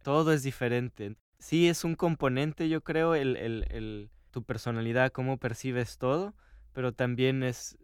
todo 0.03 0.33
es 0.33 0.43
diferente. 0.43 1.15
Sí 1.39 1.67
es 1.67 1.83
un 1.83 1.95
componente, 1.95 2.69
yo 2.69 2.81
creo, 2.81 3.15
el, 3.15 3.35
el 3.35 4.09
tu 4.33 4.43
personalidad, 4.43 5.11
cómo 5.11 5.37
percibes 5.37 5.97
todo, 5.97 6.33
pero 6.73 6.91
también 6.91 7.43
es 7.43 7.77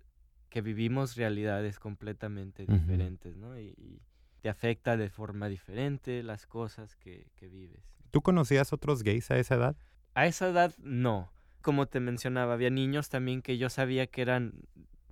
que 0.49 0.61
vivimos 0.61 1.15
realidades 1.15 1.79
completamente 1.79 2.65
diferentes, 2.65 3.37
¿no? 3.37 3.57
Y, 3.57 4.01
te 4.41 4.47
afecta 4.47 4.95
de 4.95 5.09
forma 5.09 5.49
diferente 5.49 6.23
las 6.23 6.47
cosas 6.47 6.95
que, 6.95 7.27
que 7.35 7.49
vives. 7.49 7.83
¿Tú 8.09 8.21
conocías 8.21 8.71
otros 8.71 9.03
gays 9.03 9.29
a 9.31 9.37
esa 9.37 9.55
edad? 9.55 9.75
A 10.13 10.27
esa 10.27 10.47
edad 10.47 10.73
no. 10.77 11.33
Como 11.61 11.87
te 11.87 11.99
mencionaba, 11.99 12.53
había 12.53 12.69
niños 12.69 13.09
también 13.09 13.41
que 13.41 13.57
yo 13.57 13.69
sabía 13.69 14.07
que 14.07 14.21
eran, 14.21 14.53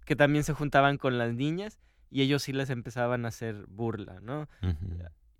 que 0.06 0.16
también 0.16 0.46
se 0.46 0.54
juntaban 0.54 0.98
con 0.98 1.18
las 1.18 1.34
niñas 1.34 1.78
y 2.10 2.22
ellos 2.22 2.44
sí 2.44 2.54
les 2.54 2.70
empezaban 2.70 3.26
a 3.26 3.28
hacer 3.28 3.66
burla, 3.68 4.22
¿no? 4.22 4.48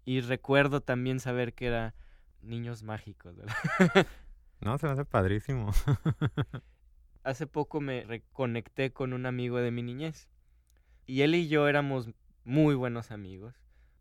Y 0.04 0.20
recuerdo 0.20 0.82
también 0.82 1.22
saber 1.22 1.54
que 1.54 1.68
eran 1.68 1.94
niños 2.42 2.84
mágicos, 2.84 3.38
¿verdad? 3.38 3.56
no, 4.62 4.78
se 4.78 4.88
me 4.88 4.94
hace 4.94 5.06
padrísimo. 5.06 5.72
hace 7.24 7.46
poco 7.46 7.82
me 7.82 8.04
reconecté 8.04 8.92
con 8.92 9.14
un 9.14 9.26
amigo 9.26 9.58
de 9.58 9.72
mi 9.72 9.84
niñez. 9.84 10.30
Y 11.06 11.22
él 11.22 11.36
y 11.36 11.48
yo 11.48 11.68
éramos 11.68 12.10
muy 12.44 12.76
buenos 12.76 13.12
amigos. 13.12 13.56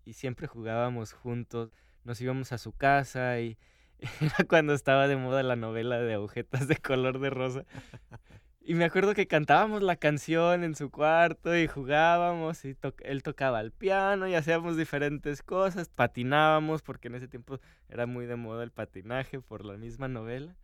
Y 0.05 0.15
siempre 0.15 0.47
jugábamos 0.47 1.13
juntos. 1.13 1.73
Nos 2.05 2.21
íbamos 2.21 2.53
a 2.53 2.59
su 2.59 2.73
casa 2.73 3.41
y 3.41 3.59
era 4.21 4.47
cuando 4.49 4.75
estaba 4.75 5.09
de 5.09 5.17
moda 5.17 5.43
la 5.43 5.57
novela 5.57 5.99
de 5.99 6.15
agujetas 6.15 6.69
de 6.69 6.77
color 6.77 7.19
de 7.19 7.31
rosa. 7.31 7.65
Y 8.69 8.75
me 8.75 8.85
acuerdo 8.85 9.15
que 9.15 9.29
cantábamos 9.29 9.81
la 9.81 9.95
canción 9.95 10.65
en 10.65 10.75
su 10.75 10.91
cuarto 10.91 11.57
y 11.57 11.69
jugábamos 11.69 12.65
y 12.65 12.77
él 13.05 13.23
tocaba 13.23 13.61
el 13.61 13.71
piano 13.71 14.27
y 14.27 14.35
hacíamos 14.35 14.77
diferentes 14.77 15.41
cosas, 15.45 15.89
patinábamos 15.89 16.83
porque 16.83 17.07
en 17.07 17.15
ese 17.15 17.29
tiempo 17.29 17.61
era 17.89 18.07
muy 18.07 18.27
de 18.27 18.35
moda 18.35 18.65
el 18.65 18.73
patinaje 18.73 19.41
por 19.41 19.65
la 19.65 19.77
misma 19.77 20.09
novela. 20.09 20.57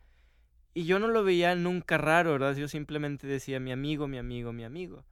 Y 0.75 0.83
yo 0.85 0.99
no 0.99 1.07
lo 1.07 1.23
veía 1.23 1.55
nunca 1.55 1.97
raro, 1.97 2.33
¿verdad? 2.33 2.57
Yo 2.57 2.67
simplemente 2.67 3.29
decía 3.29 3.61
mi 3.61 3.71
amigo, 3.71 4.09
mi 4.09 4.19
amigo, 4.19 4.53
mi 4.53 4.65
amigo. 4.65 5.05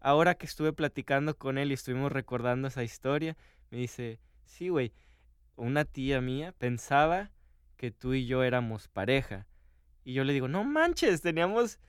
Ahora 0.00 0.36
que 0.36 0.46
estuve 0.46 0.72
platicando 0.72 1.36
con 1.36 1.58
él 1.58 1.72
y 1.72 1.74
estuvimos 1.74 2.12
recordando 2.12 2.68
esa 2.68 2.84
historia, 2.84 3.36
me 3.72 3.78
dice, 3.78 4.20
sí, 4.44 4.68
güey, 4.68 4.92
una 5.56 5.84
tía 5.84 6.20
mía 6.20 6.54
pensaba 6.56 7.32
que 7.76 7.90
tú 7.90 8.14
y 8.14 8.24
yo 8.24 8.44
éramos 8.44 8.86
pareja. 8.86 9.48
Y 10.04 10.12
yo 10.12 10.22
le 10.22 10.32
digo, 10.32 10.46
no 10.46 10.62
manches, 10.62 11.22
teníamos 11.22 11.80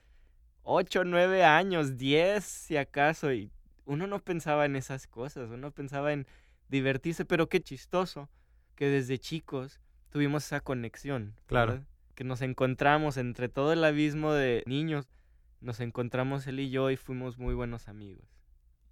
8, 0.62 1.04
9 1.04 1.44
años, 1.44 1.96
10 1.96 2.44
si 2.44 2.76
acaso, 2.76 3.32
y 3.32 3.50
uno 3.84 4.06
no 4.06 4.18
pensaba 4.20 4.66
en 4.66 4.76
esas 4.76 5.06
cosas, 5.06 5.50
uno 5.50 5.70
pensaba 5.70 6.12
en 6.12 6.26
divertirse, 6.68 7.24
pero 7.24 7.48
qué 7.48 7.60
chistoso 7.60 8.28
que 8.74 8.86
desde 8.88 9.18
chicos 9.18 9.80
tuvimos 10.10 10.44
esa 10.44 10.60
conexión. 10.60 11.34
Claro. 11.46 11.84
Que 12.14 12.24
nos 12.24 12.42
encontramos 12.42 13.16
entre 13.16 13.48
todo 13.48 13.72
el 13.72 13.82
abismo 13.84 14.32
de 14.32 14.62
niños, 14.66 15.08
nos 15.60 15.80
encontramos 15.80 16.46
él 16.46 16.60
y 16.60 16.70
yo 16.70 16.90
y 16.90 16.96
fuimos 16.96 17.38
muy 17.38 17.54
buenos 17.54 17.88
amigos. 17.88 18.26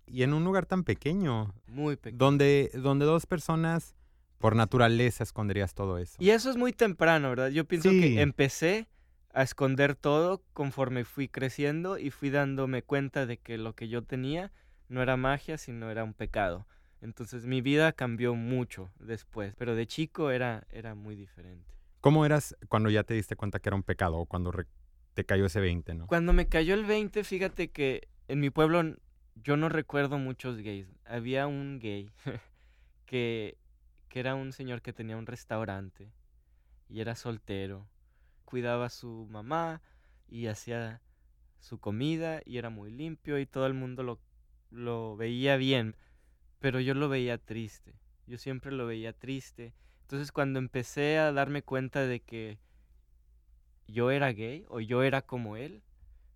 Y 0.07 0.23
en 0.23 0.33
un 0.33 0.45
lugar 0.45 0.67
tan 0.67 0.85
pequeño. 0.85 1.53
Muy 1.67 1.97
pequeño. 1.97 2.19
Donde, 2.19 2.71
donde 2.75 3.05
dos 3.05 3.27
personas 3.27 3.97
por 4.39 4.55
naturaleza 4.55 5.25
esconderías 5.25 5.75
todo 5.75 5.99
eso. 5.99 6.17
Y 6.19 6.31
eso 6.31 6.51
es 6.51 6.57
muy 6.57 6.73
temprano, 6.73 7.31
¿verdad? 7.31 7.49
Yo 7.49 7.65
pienso 7.65 7.91
que 7.91 8.21
empecé 8.21 8.87
a 9.37 9.43
esconder 9.43 9.95
todo 9.95 10.43
conforme 10.55 11.05
fui 11.05 11.29
creciendo 11.29 11.99
y 11.99 12.11
fui 12.11 12.31
dándome 12.31 12.83
cuenta 12.83 13.27
de 13.27 13.37
que 13.37 13.59
lo 13.59 13.75
que 13.75 13.87
yo 13.87 14.03
tenía 14.03 14.51
no 14.89 15.03
era 15.03 15.19
magia, 15.19 15.59
sino 15.59 15.91
era 15.91 16.05
un 16.05 16.15
pecado. 16.15 16.67
Entonces 17.03 17.45
mi 17.45 17.61
vida 17.61 17.93
cambió 17.93 18.35
mucho 18.35 18.91
después, 18.99 19.55
pero 19.59 19.75
de 19.75 19.87
chico 19.87 20.31
era, 20.31 20.67
era 20.71 20.95
muy 20.95 21.17
diferente. 21.17 21.71
¿Cómo 22.01 22.25
eras 22.25 22.57
cuando 22.71 22.89
ya 22.89 23.05
te 23.05 23.13
diste 23.13 23.37
cuenta 23.37 23.59
que 23.59 23.69
era 23.69 23.77
un 23.77 23.83
pecado 23.83 24.17
o 24.17 24.25
cuando 24.25 24.53
te 25.13 25.27
cayó 25.27 25.45
ese 25.45 25.61
20, 25.61 25.93
no? 25.93 26.07
Cuando 26.07 26.33
me 26.33 26.49
cayó 26.49 26.73
el 26.73 26.87
20, 26.87 27.23
fíjate 27.23 27.71
que 27.71 28.09
en 28.29 28.41
mi 28.41 28.49
pueblo 28.49 28.97
yo 29.35 29.59
no 29.59 29.69
recuerdo 29.69 30.17
muchos 30.17 30.57
gays. 30.63 30.89
Había 31.05 31.47
un 31.47 31.79
gay 31.79 32.11
que, 33.05 33.59
que 34.09 34.19
era 34.19 34.35
un 34.35 34.55
señor 34.55 34.81
que 34.81 34.95
tenía 34.95 35.19
un 35.19 35.27
restaurante 35.27 36.11
y 36.89 37.03
era 37.03 37.15
soltero. 37.15 37.87
Cuidaba 38.47 38.87
a 38.87 38.91
su 38.91 39.27
mamá 39.31 39.83
y 40.27 40.47
hacía 40.47 41.03
su 41.61 41.79
comida 41.79 42.41
y 42.47 42.57
era 42.57 42.71
muy 42.71 42.91
limpio 42.91 43.39
y 43.39 43.45
todo 43.45 43.67
el 43.67 43.75
mundo 43.75 44.03
lo, 44.03 44.19
lo 44.71 45.17
veía 45.17 45.59
bien 45.59 45.97
pero 46.59 46.81
yo 46.81 46.95
lo 46.95 47.09
veía 47.09 47.39
triste. 47.39 47.95
Yo 48.27 48.39
siempre 48.39 48.73
lo 48.73 48.87
veía 48.87 49.13
triste. 49.13 49.75
Entonces 50.03 50.33
cuando 50.33 50.59
empecé 50.59 51.19
a 51.19 51.33
darme 51.33 51.63
cuenta 51.63 52.07
de 52.07 52.21
que 52.21 52.59
yo 53.87 54.11
era 54.11 54.33
gay 54.33 54.65
o 54.69 54.81
yo 54.81 55.03
era 55.03 55.23
como 55.23 55.57
él, 55.57 55.83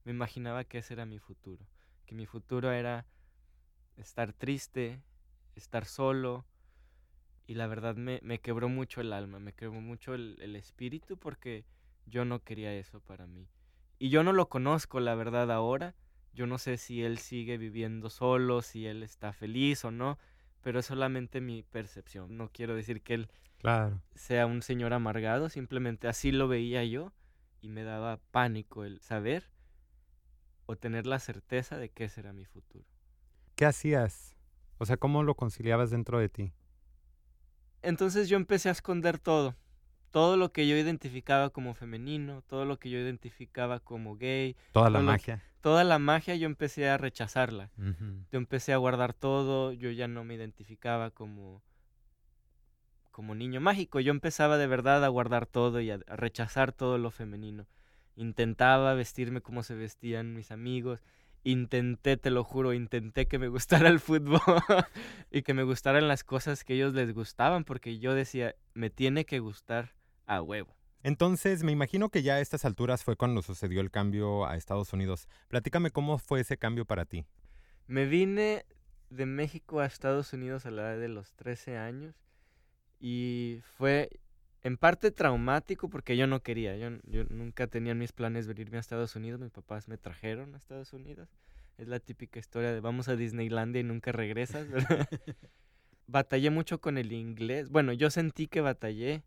me 0.05 0.13
imaginaba 0.13 0.65
que 0.65 0.79
ese 0.79 0.95
era 0.95 1.07
mi 1.07 1.19
futuro. 1.19 1.67
Que 2.07 2.15
mi 2.15 2.27
futuro 2.27 2.71
era 2.73 3.07
estar 3.97 4.33
triste, 4.33 5.03
estar 5.57 5.85
solo. 5.85 6.45
Y 7.47 7.55
la 7.55 7.67
verdad 7.67 7.97
me, 7.97 8.21
me 8.23 8.39
quebró 8.39 8.69
mucho 8.69 9.01
el 9.01 9.13
alma, 9.13 9.41
me 9.41 9.53
quebró 9.53 9.81
mucho 9.81 10.15
el, 10.15 10.39
el 10.41 10.55
espíritu 10.55 11.17
porque 11.17 11.65
yo 12.07 12.25
no 12.25 12.43
quería 12.43 12.75
eso 12.75 13.01
para 13.01 13.27
mí. 13.27 13.49
Y 13.99 14.09
yo 14.09 14.23
no 14.23 14.33
lo 14.33 14.49
conozco, 14.49 15.01
la 15.01 15.15
verdad, 15.15 15.51
ahora 15.51 15.95
yo 16.33 16.47
no 16.47 16.59
sé 16.59 16.77
si 16.77 17.03
él 17.03 17.19
sigue 17.19 17.59
viviendo 17.59 18.09
solo, 18.09 18.63
si 18.63 18.87
él 18.87 19.03
está 19.03 19.33
feliz 19.33 19.85
o 19.85 19.91
no, 19.91 20.19
pero 20.63 20.81
es 20.81 20.87
solamente 20.87 21.41
mi 21.41 21.63
percepción. 21.63 22.37
No 22.37 22.51
quiero 22.51 22.75
decir 22.75 23.03
que 23.03 23.15
él 23.15 23.31
claro. 23.59 24.01
sea 24.15 24.47
un 24.47 24.63
señor 24.63 24.93
amargado, 24.93 25.49
simplemente 25.49 26.09
así 26.09 26.33
lo 26.33 26.49
veía 26.49 26.85
yo 26.85 27.13
y 27.61 27.69
me 27.69 27.83
daba 27.83 28.19
pánico 28.31 28.85
el 28.85 29.01
saber 29.01 29.51
o 30.67 30.77
tener 30.77 31.07
la 31.07 31.19
certeza 31.19 31.79
de 31.79 31.91
que 31.91 32.05
ese 32.05 32.21
era 32.21 32.33
mi 32.33 32.45
futuro. 32.45 32.85
¿Qué 33.57 33.67
hacías? 33.67 34.37
O 34.79 34.87
sea, 34.87 34.97
¿cómo 34.97 35.23
lo 35.23 35.35
conciliabas 35.35 35.91
dentro 35.91 36.19
de 36.19 36.29
ti? 36.29 36.53
Entonces 37.83 38.29
yo 38.29 38.37
empecé 38.37 38.69
a 38.69 38.73
esconder 38.73 39.19
todo. 39.19 39.57
Todo 40.11 40.37
lo 40.37 40.53
que 40.53 40.67
yo 40.67 40.77
identificaba 40.77 41.51
como 41.51 41.75
femenino, 41.75 42.43
todo 42.49 42.65
lo 42.65 42.79
que 42.79 42.91
yo 42.91 42.99
identificaba 42.99 43.81
como 43.81 44.17
gay. 44.17 44.57
Toda 44.73 44.91
la 44.91 45.01
magia 45.01 45.43
toda 45.61 45.85
la 45.85 45.99
magia 45.99 46.35
yo 46.37 46.47
empecé 46.47 46.89
a 46.89 46.97
rechazarla. 46.97 47.71
Yo 47.77 48.39
empecé 48.39 48.73
a 48.73 48.79
guardar 48.79 49.15
todo, 49.15 49.73
yo 49.73 49.91
ya 49.91 50.09
no 50.09 50.25
me 50.25 50.35
identificaba 50.35 51.11
como 51.11 51.63
como 53.11 53.35
niño 53.35 53.61
mágico, 53.61 54.01
yo 54.01 54.13
empezaba 54.13 54.57
de 54.57 54.67
verdad 54.67 55.05
a 55.05 55.09
guardar 55.09 55.45
todo 55.45 55.81
y 55.81 55.91
a, 55.91 55.99
rechazar 56.07 56.73
todo 56.73 56.97
lo 56.97 57.11
femenino. 57.11 57.67
Intentaba 58.17 58.95
vestirme 58.95 59.43
como 59.43 59.63
se 59.63 59.75
vestían 59.75 60.33
mis 60.33 60.53
amigos, 60.53 61.03
intenté, 61.43 62.17
te 62.17 62.31
lo 62.31 62.45
juro, 62.45 62.73
intenté 62.73 63.27
que 63.27 63.39
me 63.39 63.49
gustara 63.49 63.89
el 63.89 64.01
fútbol 64.01 64.41
y 65.31 65.43
que 65.43 65.53
me 65.53 65.65
gustaran 65.65 66.09
las 66.09 66.25
cosas 66.25 66.65
que 66.65 66.75
ellos 66.75 66.95
les 66.95 67.13
gustaban, 67.13 67.65
porque 67.65 67.99
yo 67.99 68.15
decía, 68.15 68.55
me 68.73 68.89
tiene 68.89 69.27
que 69.27 69.41
gustar 69.41 69.93
a 70.31 70.43
huevo. 70.43 70.77
Entonces, 71.03 71.65
me 71.65 71.73
imagino 71.73 72.09
que 72.11 72.23
ya 72.23 72.35
a 72.35 72.41
estas 72.41 72.65
alturas 72.65 73.03
fue 73.03 73.17
cuando 73.17 73.43
sucedió 73.43 73.81
el 73.81 73.91
cambio 73.91 74.47
a 74.47 74.57
Estados 74.57 74.93
Unidos. 74.93 75.29
Platícame 75.49 75.91
cómo 75.91 76.19
fue 76.19 76.41
ese 76.41 76.57
cambio 76.57 76.85
para 76.85 77.05
ti. 77.05 77.27
Me 77.89 78.07
vine 78.07 78.65
de 79.09 79.27
México 79.27 79.81
a 79.81 79.87
Estados 79.87 80.33
Unidos 80.33 80.67
a 80.67 80.71
la 80.71 80.83
edad 80.83 81.01
de 81.01 81.09
los 81.09 81.35
13 81.35 81.79
años 81.79 82.15
y 83.01 83.61
fue 83.77 84.21
en 84.63 84.77
parte 84.77 85.11
traumático 85.11 85.89
porque 85.89 86.17
yo 86.17 86.29
no 86.29 86.43
quería, 86.43 86.77
yo, 86.77 86.91
nunca 87.31 87.67
tenía 87.67 87.93
en 87.93 87.99
mis 87.99 88.13
planes 88.13 88.47
venirme 88.47 88.77
a 88.77 88.81
Estados 88.81 89.17
Unidos, 89.17 89.41
mis 89.41 89.51
papás 89.51 89.89
me 89.89 89.99
trajeron 89.99 90.55
a 90.55 90.59
Estados 90.59 90.93
Unidos. 90.93 91.29
Es 91.77 91.89
la 91.89 91.99
típica 91.99 92.39
historia 92.39 92.73
de 92.73 92.81
vamos 92.81 93.09
a 93.09 93.17
Disneylandia 93.17 93.81
y 93.81 93.85
nunca 93.85 94.13
regresas, 94.13 94.69
batallé 96.07 96.51
mucho 96.51 96.81
con 96.81 96.99
el 96.99 97.11
inglés. 97.11 97.71
Bueno, 97.71 97.93
yo 97.95 98.11
sentí 98.11 98.47
que 98.47 98.61
batallé 98.61 99.25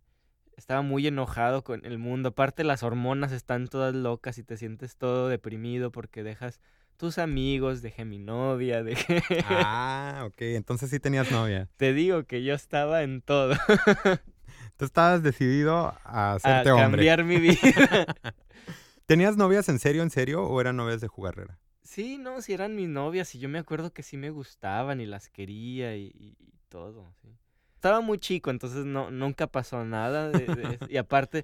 estaba 0.58 0.82
muy 0.82 1.08
enojado 1.08 1.64
con 1.64 1.86
el 1.86 1.98
mundo. 1.98 2.30
Aparte 2.30 2.64
las 2.64 2.84
hormonas 2.84 3.32
están 3.32 3.68
todas 3.68 3.94
locas 3.94 4.38
y 4.38 4.44
te 4.44 4.58
sientes 4.58 4.98
todo 4.98 5.28
deprimido 5.28 5.92
porque 5.92 6.24
dejas 6.24 6.60
tus 6.98 7.18
amigos, 7.18 7.82
dejé 7.82 8.06
mi 8.06 8.20
novia, 8.20 8.84
dejé... 8.84 9.22
Ah, 9.48 10.24
ok, 10.28 10.42
entonces 10.42 10.90
sí 10.90 11.00
tenías 11.00 11.32
novia. 11.32 11.70
Te 11.78 11.94
digo 11.94 12.24
que 12.26 12.44
yo 12.44 12.54
estaba 12.54 13.04
en 13.04 13.22
todo. 13.22 13.56
Tú 14.78 14.86
estabas 14.86 15.24
decidido 15.24 15.94
a 16.04 16.34
hacerte 16.34 16.70
a 16.70 16.76
hombre. 16.76 17.06
cambiar 17.08 17.24
mi 17.24 17.38
vida. 17.38 18.06
¿Tenías 19.06 19.38
novias 19.38 19.70
en 19.70 19.80
serio, 19.80 20.02
en 20.02 20.10
serio, 20.10 20.44
o 20.44 20.62
eran 20.62 20.78
novias 20.78 21.02
de 21.02 21.08
jugarrera? 21.08 21.60
Sí, 21.84 22.18
no, 22.18 22.42
sí 22.42 22.54
eran 22.54 22.76
mis 22.76 22.88
novias 22.88 23.36
y 23.36 23.40
yo 23.40 23.50
me 23.50 23.60
acuerdo 23.60 23.92
que 23.92 24.02
sí 24.02 24.18
me 24.18 24.30
gustaban 24.30 25.02
y 25.02 25.06
las 25.06 25.30
quería 25.30 25.96
y, 25.96 26.12
y 26.16 26.36
todo, 26.70 27.14
sí 27.22 27.38
estaba 27.84 28.00
muy 28.00 28.18
chico, 28.18 28.50
entonces 28.50 28.86
no, 28.86 29.12
nunca 29.12 29.48
pasó 29.48 29.84
nada. 29.84 30.32
y 30.90 30.96
aparte, 30.96 31.44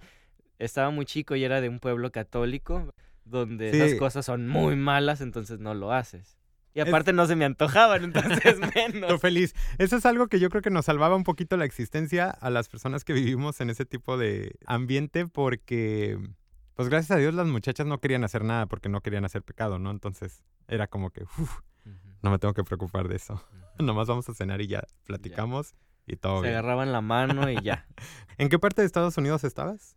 estaba 0.57 0.89
muy 0.89 1.05
chico 1.05 1.35
y 1.35 1.43
era 1.43 1.59
de 1.59 1.67
un 1.67 1.79
pueblo 1.79 2.13
católico, 2.13 2.93
donde 3.25 3.71
esas 3.71 3.99
cosas 3.99 4.25
son 4.25 4.47
muy 4.47 4.77
malas, 4.77 5.19
entonces 5.19 5.59
no 5.59 5.73
lo 5.73 5.91
haces. 5.91 6.37
Y 6.73 6.79
aparte 6.79 7.11
no 7.11 7.25
se 7.25 7.35
me 7.35 7.43
antojaban, 7.43 8.03
entonces 8.05 8.57
menos. 8.73 9.01
Estoy 9.01 9.17
feliz. 9.17 9.53
Eso 9.79 9.97
es 9.97 10.05
algo 10.05 10.27
que 10.27 10.39
yo 10.39 10.49
creo 10.49 10.61
que 10.61 10.69
nos 10.69 10.85
salvaba 10.85 11.17
un 11.17 11.25
poquito 11.25 11.57
la 11.57 11.65
existencia 11.65 12.29
a 12.29 12.49
las 12.49 12.69
personas 12.69 13.03
que 13.03 13.11
vivimos 13.11 13.59
en 13.59 13.69
ese 13.69 13.83
tipo 13.83 14.17
de 14.17 14.55
ambiente 14.65 15.27
porque, 15.27 16.17
pues 16.75 16.87
gracias 16.87 17.11
a 17.11 17.19
Dios 17.19 17.33
las 17.33 17.47
muchachas 17.47 17.85
no 17.85 17.99
querían 17.99 18.23
hacer 18.23 18.45
nada 18.45 18.65
porque 18.65 18.87
no 18.87 19.01
querían 19.01 19.25
hacer 19.25 19.43
pecado, 19.43 19.77
¿no? 19.77 19.91
Entonces 19.91 20.45
era 20.69 20.87
como 20.87 21.09
que, 21.09 21.23
uff, 21.23 21.59
no 22.21 22.31
me 22.31 22.39
tengo 22.39 22.53
que 22.53 22.63
preocupar 22.63 23.09
de 23.09 23.17
eso. 23.17 23.43
Nomás 23.77 24.07
vamos 24.07 24.29
a 24.29 24.33
cenar 24.33 24.61
y 24.61 24.67
ya 24.67 24.83
platicamos. 25.03 25.75
Y 26.09 26.15
todo 26.15 26.41
Se 26.41 26.49
agarraban 26.49 26.91
la 26.91 27.01
mano 27.01 27.49
y 27.49 27.61
ya. 27.61 27.85
¿En 28.39 28.49
qué 28.49 28.57
parte 28.57 28.81
de 28.81 28.87
Estados 28.87 29.17
Unidos 29.17 29.43
estabas? 29.43 29.95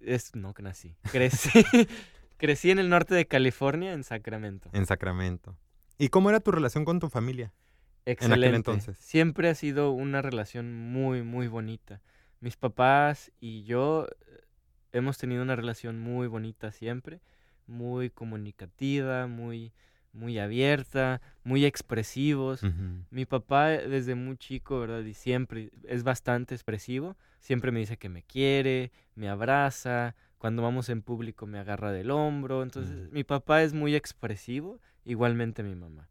es, 0.00 0.34
no, 0.34 0.52
que 0.52 0.62
nací. 0.62 0.94
Crecí, 1.10 1.50
crecí 2.36 2.70
en 2.70 2.78
el 2.78 2.90
norte 2.90 3.14
de 3.14 3.26
California, 3.26 3.94
en 3.94 4.04
Sacramento. 4.04 4.68
En 4.72 4.84
Sacramento. 4.84 5.56
¿Y 5.96 6.08
cómo 6.08 6.28
era 6.28 6.40
tu 6.40 6.50
relación 6.50 6.84
con 6.84 7.00
tu 7.00 7.08
familia? 7.08 7.52
Excelente. 8.04 8.34
En 8.34 8.42
aquel 8.44 8.54
entonces. 8.56 8.98
Siempre 8.98 9.48
ha 9.48 9.54
sido 9.54 9.92
una 9.92 10.20
relación 10.20 10.74
muy, 10.74 11.22
muy 11.22 11.48
bonita. 11.48 12.02
Mis 12.40 12.56
papás 12.56 13.32
y 13.40 13.64
yo 13.64 14.06
eh, 14.06 14.40
hemos 14.92 15.16
tenido 15.16 15.42
una 15.42 15.56
relación 15.56 15.98
muy 15.98 16.26
bonita 16.26 16.72
siempre, 16.72 17.20
muy 17.66 18.10
comunicativa, 18.10 19.26
muy 19.26 19.72
muy 20.12 20.38
abierta, 20.38 21.20
muy 21.44 21.64
expresivos. 21.64 22.62
Mi 23.10 23.24
papá 23.24 23.68
desde 23.68 24.14
muy 24.14 24.36
chico, 24.36 24.80
¿verdad? 24.80 25.04
Y 25.04 25.14
siempre 25.14 25.70
es 25.84 26.02
bastante 26.02 26.54
expresivo. 26.54 27.16
Siempre 27.40 27.70
me 27.70 27.80
dice 27.80 27.96
que 27.96 28.08
me 28.08 28.22
quiere, 28.22 28.92
me 29.14 29.28
abraza. 29.28 30.14
Cuando 30.38 30.62
vamos 30.62 30.88
en 30.88 31.02
público 31.02 31.46
me 31.46 31.58
agarra 31.58 31.92
del 31.92 32.10
hombro. 32.10 32.62
Entonces, 32.62 33.10
mi 33.10 33.24
papá 33.24 33.62
es 33.62 33.74
muy 33.74 33.94
expresivo, 33.94 34.80
igualmente 35.04 35.62
mi 35.62 35.74
mamá. 35.74 36.08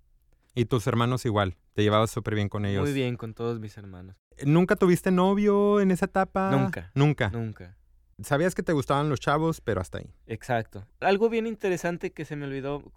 ¿Y 0.53 0.65
tus 0.65 0.87
hermanos 0.87 1.25
igual? 1.25 1.55
¿Te 1.73 1.83
llevabas 1.83 2.09
súper 2.09 2.33
bien 2.33 2.49
con 2.49 2.65
ellos? 2.65 2.83
Muy 2.83 2.93
bien 2.93 3.15
con 3.15 3.33
todos 3.33 3.59
mis 3.59 3.77
hermanos. 3.77 4.15
¿Nunca 4.43 4.75
tuviste 4.75 5.11
novio 5.11 5.79
en 5.79 5.91
esa 5.91 6.05
etapa? 6.05 6.49
Nunca. 6.51 6.91
Nunca. 6.95 7.29
Nunca. 7.29 7.77
Sabías 8.23 8.55
que 8.55 8.63
te 8.63 8.73
gustaban 8.73 9.09
los 9.09 9.19
chavos, 9.19 9.61
pero 9.61 9.81
hasta 9.81 9.99
ahí. 9.99 10.11
Exacto. 10.25 10.87
Algo 10.99 11.29
bien 11.29 11.45
interesante 11.45 12.11
que 12.11 12.25
se 12.25 12.35
me 12.35 12.47
olvidó, 12.47 12.91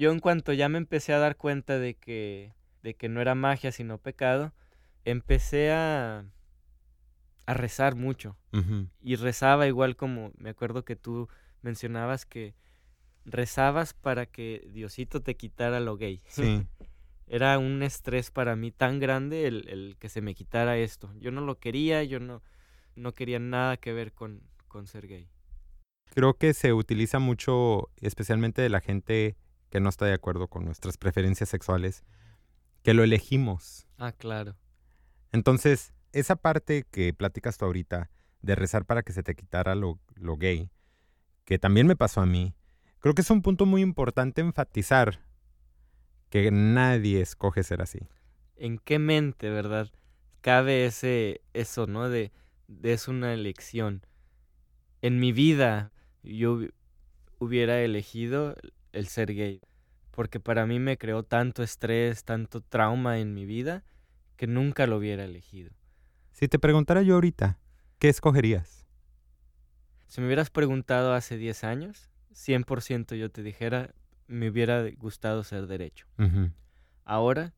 yo 0.00 0.10
en 0.12 0.18
cuanto 0.18 0.54
ya 0.54 0.70
me 0.70 0.78
empecé 0.78 1.12
a 1.12 1.18
dar 1.18 1.36
cuenta 1.36 1.78
de 1.78 1.92
que, 1.94 2.54
de 2.82 2.94
que 2.94 3.10
no 3.10 3.20
era 3.20 3.34
magia 3.34 3.70
sino 3.70 3.98
pecado, 3.98 4.54
empecé 5.04 5.72
a, 5.72 6.24
a 7.44 7.54
rezar 7.54 7.96
mucho. 7.96 8.38
Y 9.02 9.16
rezaba 9.16 9.66
igual 9.66 9.96
como, 9.96 10.32
me 10.38 10.48
acuerdo 10.48 10.86
que 10.86 10.96
tú 10.96 11.28
mencionabas 11.60 12.24
que 12.24 12.54
rezabas 13.26 13.92
para 13.92 14.24
que 14.24 14.66
Diosito 14.72 15.20
te 15.20 15.36
quitara 15.36 15.80
lo 15.80 15.98
gay. 15.98 16.22
Sí. 16.28 16.66
Era 17.26 17.58
un 17.58 17.82
estrés 17.82 18.30
para 18.30 18.56
mí 18.56 18.70
tan 18.72 19.00
grande 19.00 19.46
el, 19.46 19.68
el, 19.68 19.96
que 19.98 20.08
se 20.08 20.22
me 20.22 20.34
quitara 20.34 20.78
esto. 20.78 21.12
Yo 21.20 21.30
no 21.30 21.42
lo 21.42 21.58
quería, 21.58 22.02
yo 22.04 22.20
no, 22.20 22.42
no 22.96 23.14
quería 23.14 23.38
nada 23.38 23.76
que 23.76 23.92
ver 23.92 24.14
con, 24.14 24.40
con 24.66 24.86
ser 24.86 25.06
gay. 25.06 25.28
Creo 26.14 26.32
que 26.34 26.54
se 26.54 26.72
utiliza 26.72 27.18
mucho, 27.18 27.90
especialmente 28.00 28.62
de 28.62 28.70
la 28.70 28.80
gente 28.80 29.36
que 29.70 29.80
no 29.80 29.88
está 29.88 30.04
de 30.04 30.14
acuerdo 30.14 30.48
con 30.48 30.64
nuestras 30.64 30.98
preferencias 30.98 31.48
sexuales, 31.48 32.04
que 32.82 32.94
lo 32.94 33.02
elegimos. 33.02 33.86
Ah, 33.98 34.12
claro. 34.12 34.56
Entonces, 35.32 35.92
esa 36.12 36.36
parte 36.36 36.84
que 36.90 37.14
platicas 37.14 37.56
tú 37.56 37.64
ahorita 37.64 38.10
de 38.42 38.54
rezar 38.54 38.84
para 38.84 39.02
que 39.02 39.12
se 39.12 39.22
te 39.22 39.34
quitara 39.34 39.74
lo, 39.74 40.00
lo 40.14 40.36
gay, 40.36 40.70
que 41.44 41.58
también 41.58 41.86
me 41.86 41.96
pasó 41.96 42.20
a 42.20 42.26
mí, 42.26 42.54
creo 42.98 43.14
que 43.14 43.22
es 43.22 43.30
un 43.30 43.42
punto 43.42 43.66
muy 43.66 43.82
importante 43.82 44.40
enfatizar 44.40 45.20
que 46.30 46.50
nadie 46.50 47.20
escoge 47.20 47.62
ser 47.62 47.82
así. 47.82 48.00
¿En 48.56 48.78
qué 48.78 48.98
mente, 48.98 49.50
verdad? 49.50 49.90
Cabe 50.40 50.86
ese, 50.86 51.42
eso, 51.52 51.86
¿no? 51.86 52.08
De, 52.08 52.32
de 52.68 52.92
es 52.92 53.08
una 53.08 53.32
elección. 53.32 54.06
En 55.02 55.18
mi 55.18 55.32
vida 55.32 55.92
yo 56.22 56.60
hubiera 57.38 57.80
elegido 57.82 58.54
el 58.92 59.06
ser 59.06 59.34
gay, 59.34 59.60
porque 60.10 60.40
para 60.40 60.66
mí 60.66 60.78
me 60.78 60.98
creó 60.98 61.22
tanto 61.22 61.62
estrés, 61.62 62.24
tanto 62.24 62.60
trauma 62.60 63.18
en 63.18 63.34
mi 63.34 63.44
vida, 63.46 63.84
que 64.36 64.46
nunca 64.46 64.86
lo 64.86 64.96
hubiera 64.96 65.24
elegido. 65.24 65.70
Si 66.32 66.48
te 66.48 66.58
preguntara 66.58 67.02
yo 67.02 67.14
ahorita, 67.14 67.58
¿qué 67.98 68.08
escogerías? 68.08 68.86
Si 70.06 70.20
me 70.20 70.26
hubieras 70.26 70.50
preguntado 70.50 71.14
hace 71.14 71.36
10 71.36 71.64
años, 71.64 72.10
100% 72.32 73.16
yo 73.16 73.30
te 73.30 73.42
dijera, 73.42 73.94
me 74.26 74.48
hubiera 74.48 74.88
gustado 74.92 75.44
ser 75.44 75.66
derecho. 75.66 76.06
Ahora, 77.04 77.52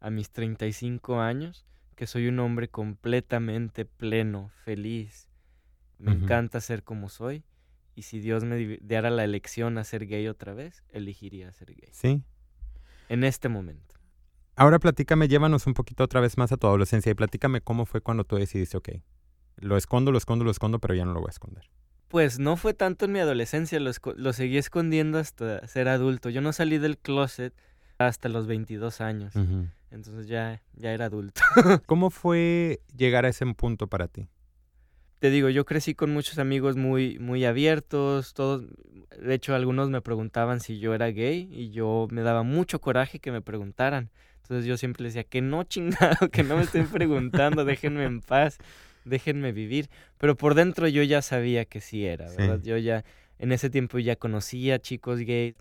a 0.00 0.10
mis 0.10 0.30
35 0.30 1.20
años, 1.20 1.66
que 1.94 2.06
soy 2.06 2.28
un 2.28 2.38
hombre 2.40 2.68
completamente 2.68 3.84
pleno, 3.84 4.50
feliz, 4.64 5.28
me 5.98 6.12
encanta 6.12 6.60
ser 6.60 6.82
como 6.82 7.08
soy, 7.08 7.42
y 7.96 8.02
si 8.02 8.20
Dios 8.20 8.44
me 8.44 8.78
diera 8.82 9.10
la 9.10 9.24
elección 9.24 9.78
a 9.78 9.84
ser 9.84 10.06
gay 10.06 10.28
otra 10.28 10.52
vez, 10.52 10.84
elegiría 10.90 11.50
ser 11.50 11.74
gay. 11.74 11.88
Sí. 11.90 12.22
En 13.08 13.24
este 13.24 13.48
momento. 13.48 13.96
Ahora 14.54 14.78
platícame, 14.78 15.28
llévanos 15.28 15.66
un 15.66 15.74
poquito 15.74 16.04
otra 16.04 16.20
vez 16.20 16.36
más 16.36 16.52
a 16.52 16.58
tu 16.58 16.66
adolescencia 16.66 17.10
y 17.10 17.14
platícame 17.14 17.62
cómo 17.62 17.86
fue 17.86 18.02
cuando 18.02 18.24
tú 18.24 18.36
decidiste, 18.36 18.76
ok, 18.76 18.88
lo 19.56 19.76
escondo, 19.78 20.12
lo 20.12 20.18
escondo, 20.18 20.44
lo 20.44 20.50
escondo, 20.50 20.78
pero 20.78 20.94
ya 20.94 21.06
no 21.06 21.14
lo 21.14 21.20
voy 21.20 21.28
a 21.28 21.30
esconder. 21.30 21.70
Pues 22.08 22.38
no 22.38 22.56
fue 22.56 22.74
tanto 22.74 23.06
en 23.06 23.12
mi 23.12 23.18
adolescencia, 23.18 23.80
lo, 23.80 23.90
lo, 24.16 24.32
seguí 24.32 24.58
escondiendo 24.58 25.18
hasta 25.18 25.66
ser 25.66 25.88
adulto. 25.88 26.28
Yo 26.28 26.40
no 26.40 26.52
salí 26.52 26.78
del 26.78 26.98
closet 26.98 27.54
hasta 27.98 28.28
los 28.28 28.46
22 28.46 29.00
años. 29.00 29.34
Entonces 29.90 30.28
ya, 30.28 30.62
ya 30.74 30.92
era 30.92 31.06
adulto. 31.06 31.40
¿Cómo 31.86 32.10
fue 32.10 32.80
llegar 32.94 33.24
a 33.24 33.30
ese 33.30 33.46
punto 33.54 33.86
para 33.86 34.08
ti? 34.08 34.28
Te 35.18 35.30
digo, 35.30 35.48
yo 35.48 35.64
crecí 35.64 35.94
con 35.94 36.12
muchos 36.12 36.38
amigos 36.38 36.76
muy, 36.76 37.18
muy 37.18 37.44
abiertos, 37.44 38.34
todos, 38.34 38.64
de 39.18 39.34
hecho 39.34 39.54
algunos 39.54 39.88
me 39.88 40.02
preguntaban 40.02 40.60
si 40.60 40.78
yo 40.78 40.94
era 40.94 41.06
gay 41.08 41.48
y 41.50 41.70
yo 41.70 42.06
me 42.10 42.22
daba 42.22 42.42
mucho 42.42 42.80
coraje 42.80 43.18
que 43.18 43.32
me 43.32 43.40
preguntaran. 43.40 44.10
Entonces 44.42 44.66
yo 44.66 44.76
siempre 44.76 45.04
les 45.04 45.14
decía 45.14 45.28
que 45.28 45.40
no 45.40 45.62
chingado, 45.64 46.28
que 46.30 46.42
no 46.42 46.56
me 46.56 46.62
estén 46.62 46.86
preguntando, 46.88 47.64
déjenme 47.64 48.04
en 48.04 48.20
paz 48.20 48.58
déjenme 49.06 49.52
vivir. 49.52 49.88
Pero 50.18 50.36
por 50.36 50.54
dentro 50.54 50.86
yo 50.88 51.02
ya 51.02 51.22
sabía 51.22 51.64
que 51.64 51.80
sí 51.80 52.04
era, 52.04 52.28
¿verdad? 52.30 52.60
Yo 52.62 52.76
ya, 52.76 53.04
en 53.38 53.52
ese 53.52 53.70
tiempo 53.70 53.98
ya 53.98 54.16
conocía 54.16 54.78
chicos 54.78 55.20
gays, 55.20 55.54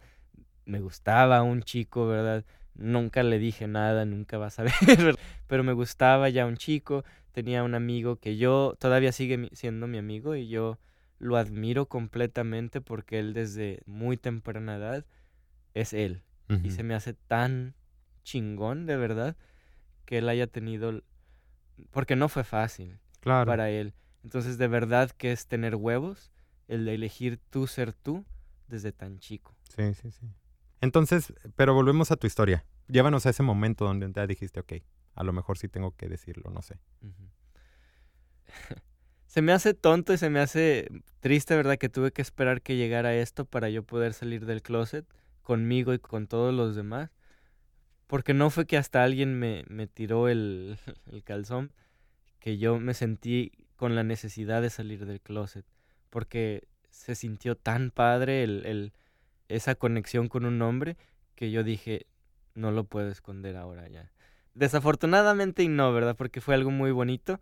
me 0.66 0.80
gustaba 0.80 1.42
un 1.44 1.62
chico, 1.62 2.08
¿verdad? 2.08 2.44
Nunca 2.76 3.24
le 3.24 3.40
dije 3.40 3.68
nada, 3.68 4.06
nunca 4.06 4.38
vas 4.38 4.60
a 4.60 4.64
ver, 4.88 5.16
pero 5.48 5.64
me 5.64 5.74
gustaba 5.74 6.30
ya 6.30 6.46
un 6.46 6.58
chico, 6.58 7.04
tenía 7.32 7.64
un 7.64 7.76
amigo 7.76 8.18
que 8.18 8.38
yo 8.38 8.76
todavía 8.80 9.12
sigue 9.12 9.50
siendo 9.54 9.88
mi 9.88 9.98
amigo 9.98 10.36
y 10.36 10.48
yo 10.48 10.80
lo 11.20 11.38
admiro 11.38 11.88
completamente 11.88 12.82
porque 12.82 13.20
él 13.20 13.34
desde 13.34 13.82
muy 13.86 14.18
temprana 14.18 14.76
edad 14.76 15.06
es 15.74 15.94
él. 15.94 16.22
Y 16.64 16.70
se 16.70 16.84
me 16.84 16.94
hace 16.94 17.16
tan 17.16 17.74
chingón, 18.24 18.86
de 18.86 18.98
verdad, 18.98 19.36
que 20.06 20.20
él 20.20 20.30
haya 20.30 20.46
tenido... 20.46 21.02
Porque 21.90 22.16
no 22.16 22.30
fue 22.30 22.44
fácil 22.44 23.00
para 23.22 23.72
él. 23.72 23.96
Entonces, 24.24 24.60
de 24.60 24.68
verdad 24.68 25.10
que 25.10 25.32
es 25.32 25.48
tener 25.48 25.76
huevos, 25.76 26.32
el 26.68 26.86
de 26.86 26.94
elegir 26.94 27.40
tú 27.50 27.66
ser 27.66 27.94
tú 27.94 28.26
desde 28.68 28.92
tan 28.92 29.18
chico. 29.18 29.56
Sí, 29.76 29.94
sí, 29.96 30.12
sí. 30.12 30.28
Entonces, 30.82 31.34
pero 31.56 31.74
volvemos 31.74 32.12
a 32.12 32.16
tu 32.16 32.28
historia. 32.28 32.66
Llévanos 32.88 33.26
a 33.26 33.30
ese 33.32 33.44
momento 33.44 33.86
donde 33.86 34.12
ya 34.14 34.28
dijiste, 34.28 34.60
ok, 34.60 34.74
a 35.14 35.24
lo 35.24 35.34
mejor 35.34 35.58
sí 35.58 35.68
tengo 35.68 35.96
que 35.96 36.08
decirlo, 36.08 36.52
no 36.52 36.62
sé. 36.62 36.80
se 39.26 39.42
me 39.42 39.52
hace 39.52 39.74
tonto 39.74 40.14
y 40.14 40.18
se 40.18 40.30
me 40.30 40.40
hace 40.40 40.90
triste, 41.20 41.56
¿verdad? 41.56 41.78
Que 41.78 41.90
tuve 41.90 42.12
que 42.12 42.22
esperar 42.22 42.62
que 42.62 42.78
llegara 42.78 43.16
esto 43.16 43.46
para 43.46 43.70
yo 43.70 43.84
poder 43.84 44.14
salir 44.14 44.46
del 44.46 44.62
closet 44.62 45.06
conmigo 45.42 45.94
y 45.94 46.00
con 46.00 46.28
todos 46.28 46.54
los 46.54 46.76
demás. 46.76 47.12
Porque 48.08 48.34
no 48.34 48.50
fue 48.50 48.66
que 48.66 48.78
hasta 48.78 49.04
alguien 49.04 49.40
me, 49.40 49.64
me 49.68 49.88
tiró 49.88 50.30
el, 50.30 50.78
el 51.12 51.24
calzón 51.24 51.72
que 52.40 52.60
yo 52.60 52.80
me 52.80 52.94
sentí 52.94 53.52
con 53.76 53.96
la 53.96 54.04
necesidad 54.04 54.62
de 54.62 54.70
salir 54.70 55.06
del 55.08 55.20
closet, 55.20 55.66
porque 56.12 56.68
se 56.92 57.16
sintió 57.16 57.56
tan 57.56 57.90
padre 57.92 58.44
el, 58.44 58.94
esa 59.48 59.76
conexión 59.76 60.28
con 60.28 60.46
un 60.46 60.62
hombre 60.62 60.98
que 61.36 61.52
yo 61.52 61.64
dije, 61.64 62.08
no 62.54 62.72
lo 62.72 62.86
puedo 62.86 63.10
esconder 63.10 63.58
ahora 63.58 63.88
ya. 63.88 64.12
Desafortunadamente 64.54 65.64
y 65.64 65.68
no, 65.68 65.92
¿verdad? 65.94 66.16
Porque 66.16 66.42
fue 66.42 66.56
algo 66.56 66.72
muy 66.72 66.92
bonito, 66.92 67.42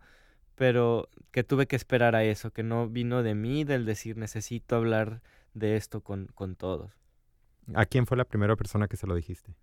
pero 0.56 1.08
que 1.30 1.44
tuve 1.44 1.66
que 1.66 1.76
esperar 1.76 2.16
a 2.16 2.24
eso, 2.24 2.50
que 2.50 2.62
no 2.62 2.88
vino 2.88 3.22
de 3.22 3.34
mí, 3.34 3.64
del 3.64 3.84
decir 3.84 4.16
necesito 4.16 4.76
hablar 4.76 5.22
de 5.54 5.76
esto 5.76 6.00
con, 6.00 6.26
con 6.34 6.56
todos. 6.56 6.92
¿A 7.74 7.86
quién 7.86 8.06
fue 8.06 8.16
la 8.16 8.24
primera 8.24 8.56
persona 8.56 8.88
que 8.88 8.96
se 8.96 9.06
lo 9.06 9.14
dijiste? 9.14 9.54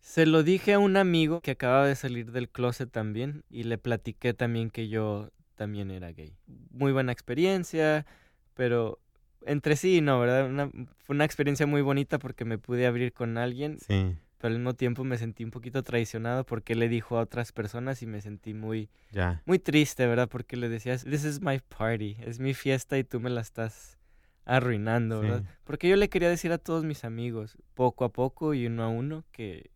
Se 0.00 0.24
lo 0.24 0.42
dije 0.42 0.72
a 0.72 0.78
un 0.78 0.96
amigo 0.96 1.40
que 1.40 1.52
acababa 1.52 1.86
de 1.86 1.94
salir 1.94 2.32
del 2.32 2.48
closet 2.48 2.90
también 2.90 3.44
y 3.50 3.64
le 3.64 3.76
platiqué 3.76 4.32
también 4.32 4.70
que 4.70 4.88
yo 4.88 5.30
también 5.56 5.90
era 5.90 6.10
gay. 6.10 6.34
Muy 6.70 6.90
buena 6.92 7.12
experiencia, 7.12 8.06
pero 8.54 8.98
entre 9.46 9.76
sí 9.76 10.00
no, 10.00 10.20
¿verdad? 10.20 10.70
fue 10.98 11.14
una 11.14 11.24
experiencia 11.24 11.66
muy 11.66 11.82
bonita 11.82 12.18
porque 12.18 12.44
me 12.44 12.58
pude 12.58 12.86
abrir 12.86 13.12
con 13.12 13.38
alguien. 13.38 13.78
Sí. 13.78 14.16
Pero 14.38 14.52
al 14.52 14.58
mismo 14.58 14.72
tiempo 14.72 15.04
me 15.04 15.18
sentí 15.18 15.44
un 15.44 15.50
poquito 15.50 15.82
traicionado 15.82 16.44
porque 16.46 16.74
le 16.74 16.88
dijo 16.88 17.18
a 17.18 17.22
otras 17.22 17.52
personas 17.52 18.00
y 18.00 18.06
me 18.06 18.22
sentí 18.22 18.54
muy, 18.54 18.88
ya. 19.10 19.42
muy 19.44 19.58
triste, 19.58 20.06
¿verdad? 20.06 20.30
Porque 20.30 20.56
le 20.56 20.70
decías, 20.70 21.04
this 21.04 21.24
is 21.24 21.42
my 21.42 21.60
party, 21.76 22.16
es 22.20 22.38
mi 22.38 22.54
fiesta 22.54 22.96
y 22.96 23.04
tú 23.04 23.20
me 23.20 23.28
la 23.28 23.42
estás 23.42 23.98
arruinando, 24.46 25.20
¿verdad? 25.20 25.44
Porque 25.64 25.88
yo 25.90 25.96
le 25.96 26.08
quería 26.08 26.30
decir 26.30 26.52
a 26.52 26.58
todos 26.58 26.84
mis 26.84 27.04
amigos, 27.04 27.58
poco 27.74 28.06
a 28.06 28.12
poco 28.12 28.54
y 28.54 28.66
uno 28.66 28.82
a 28.82 28.88
uno, 28.88 29.24
que 29.30 29.70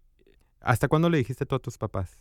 ¿Hasta 0.64 0.88
cuándo 0.88 1.10
le 1.10 1.18
dijiste 1.18 1.44
tú 1.44 1.54
a 1.54 1.58
tus 1.58 1.76
papás? 1.76 2.18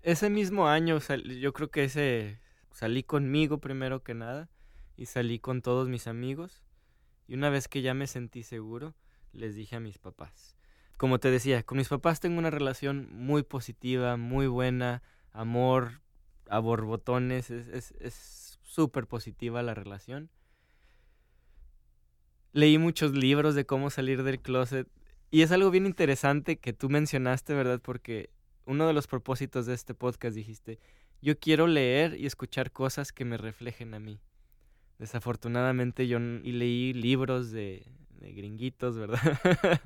Ese 0.00 0.30
mismo 0.30 0.68
año, 0.68 0.98
yo 1.38 1.52
creo 1.52 1.70
que 1.70 1.84
ese 1.84 2.40
salí 2.72 3.02
conmigo 3.02 3.58
primero 3.58 4.02
que 4.02 4.14
nada 4.14 4.48
y 4.98 5.06
salí 5.06 5.38
con 5.38 5.62
todos 5.62 5.88
mis 5.88 6.06
amigos 6.08 6.62
y 7.28 7.34
una 7.34 7.48
vez 7.48 7.68
que 7.68 7.80
ya 7.80 7.94
me 7.94 8.06
sentí 8.06 8.42
seguro, 8.42 8.94
les 9.32 9.54
dije 9.54 9.76
a 9.76 9.80
mis 9.80 9.98
papás. 9.98 10.56
Como 10.96 11.20
te 11.20 11.30
decía, 11.30 11.62
con 11.62 11.78
mis 11.78 11.88
papás 11.88 12.18
tengo 12.18 12.38
una 12.38 12.50
relación 12.50 13.08
muy 13.12 13.44
positiva, 13.44 14.16
muy 14.16 14.48
buena, 14.48 15.02
amor 15.30 16.02
a 16.50 16.58
borbotones, 16.58 17.50
es 17.50 18.58
súper 18.62 19.06
positiva 19.06 19.62
la 19.62 19.74
relación. 19.74 20.30
Leí 22.52 22.76
muchos 22.78 23.12
libros 23.12 23.54
de 23.54 23.66
cómo 23.66 23.90
salir 23.90 24.24
del 24.24 24.40
closet 24.40 24.88
y 25.30 25.42
es 25.42 25.52
algo 25.52 25.70
bien 25.70 25.86
interesante 25.86 26.58
que 26.58 26.72
tú 26.72 26.88
mencionaste, 26.88 27.54
¿verdad? 27.54 27.80
Porque 27.80 28.30
uno 28.64 28.86
de 28.88 28.94
los 28.94 29.06
propósitos 29.06 29.66
de 29.66 29.74
este 29.74 29.94
podcast 29.94 30.34
dijiste, 30.34 30.80
yo 31.20 31.38
quiero 31.38 31.66
leer 31.68 32.18
y 32.18 32.26
escuchar 32.26 32.72
cosas 32.72 33.12
que 33.12 33.24
me 33.24 33.36
reflejen 33.36 33.94
a 33.94 34.00
mí. 34.00 34.20
Desafortunadamente 34.98 36.08
yo 36.08 36.18
y 36.18 36.52
leí 36.52 36.92
libros 36.92 37.50
de, 37.50 37.86
de 38.20 38.32
gringuitos, 38.32 38.96
¿verdad? 38.96 39.20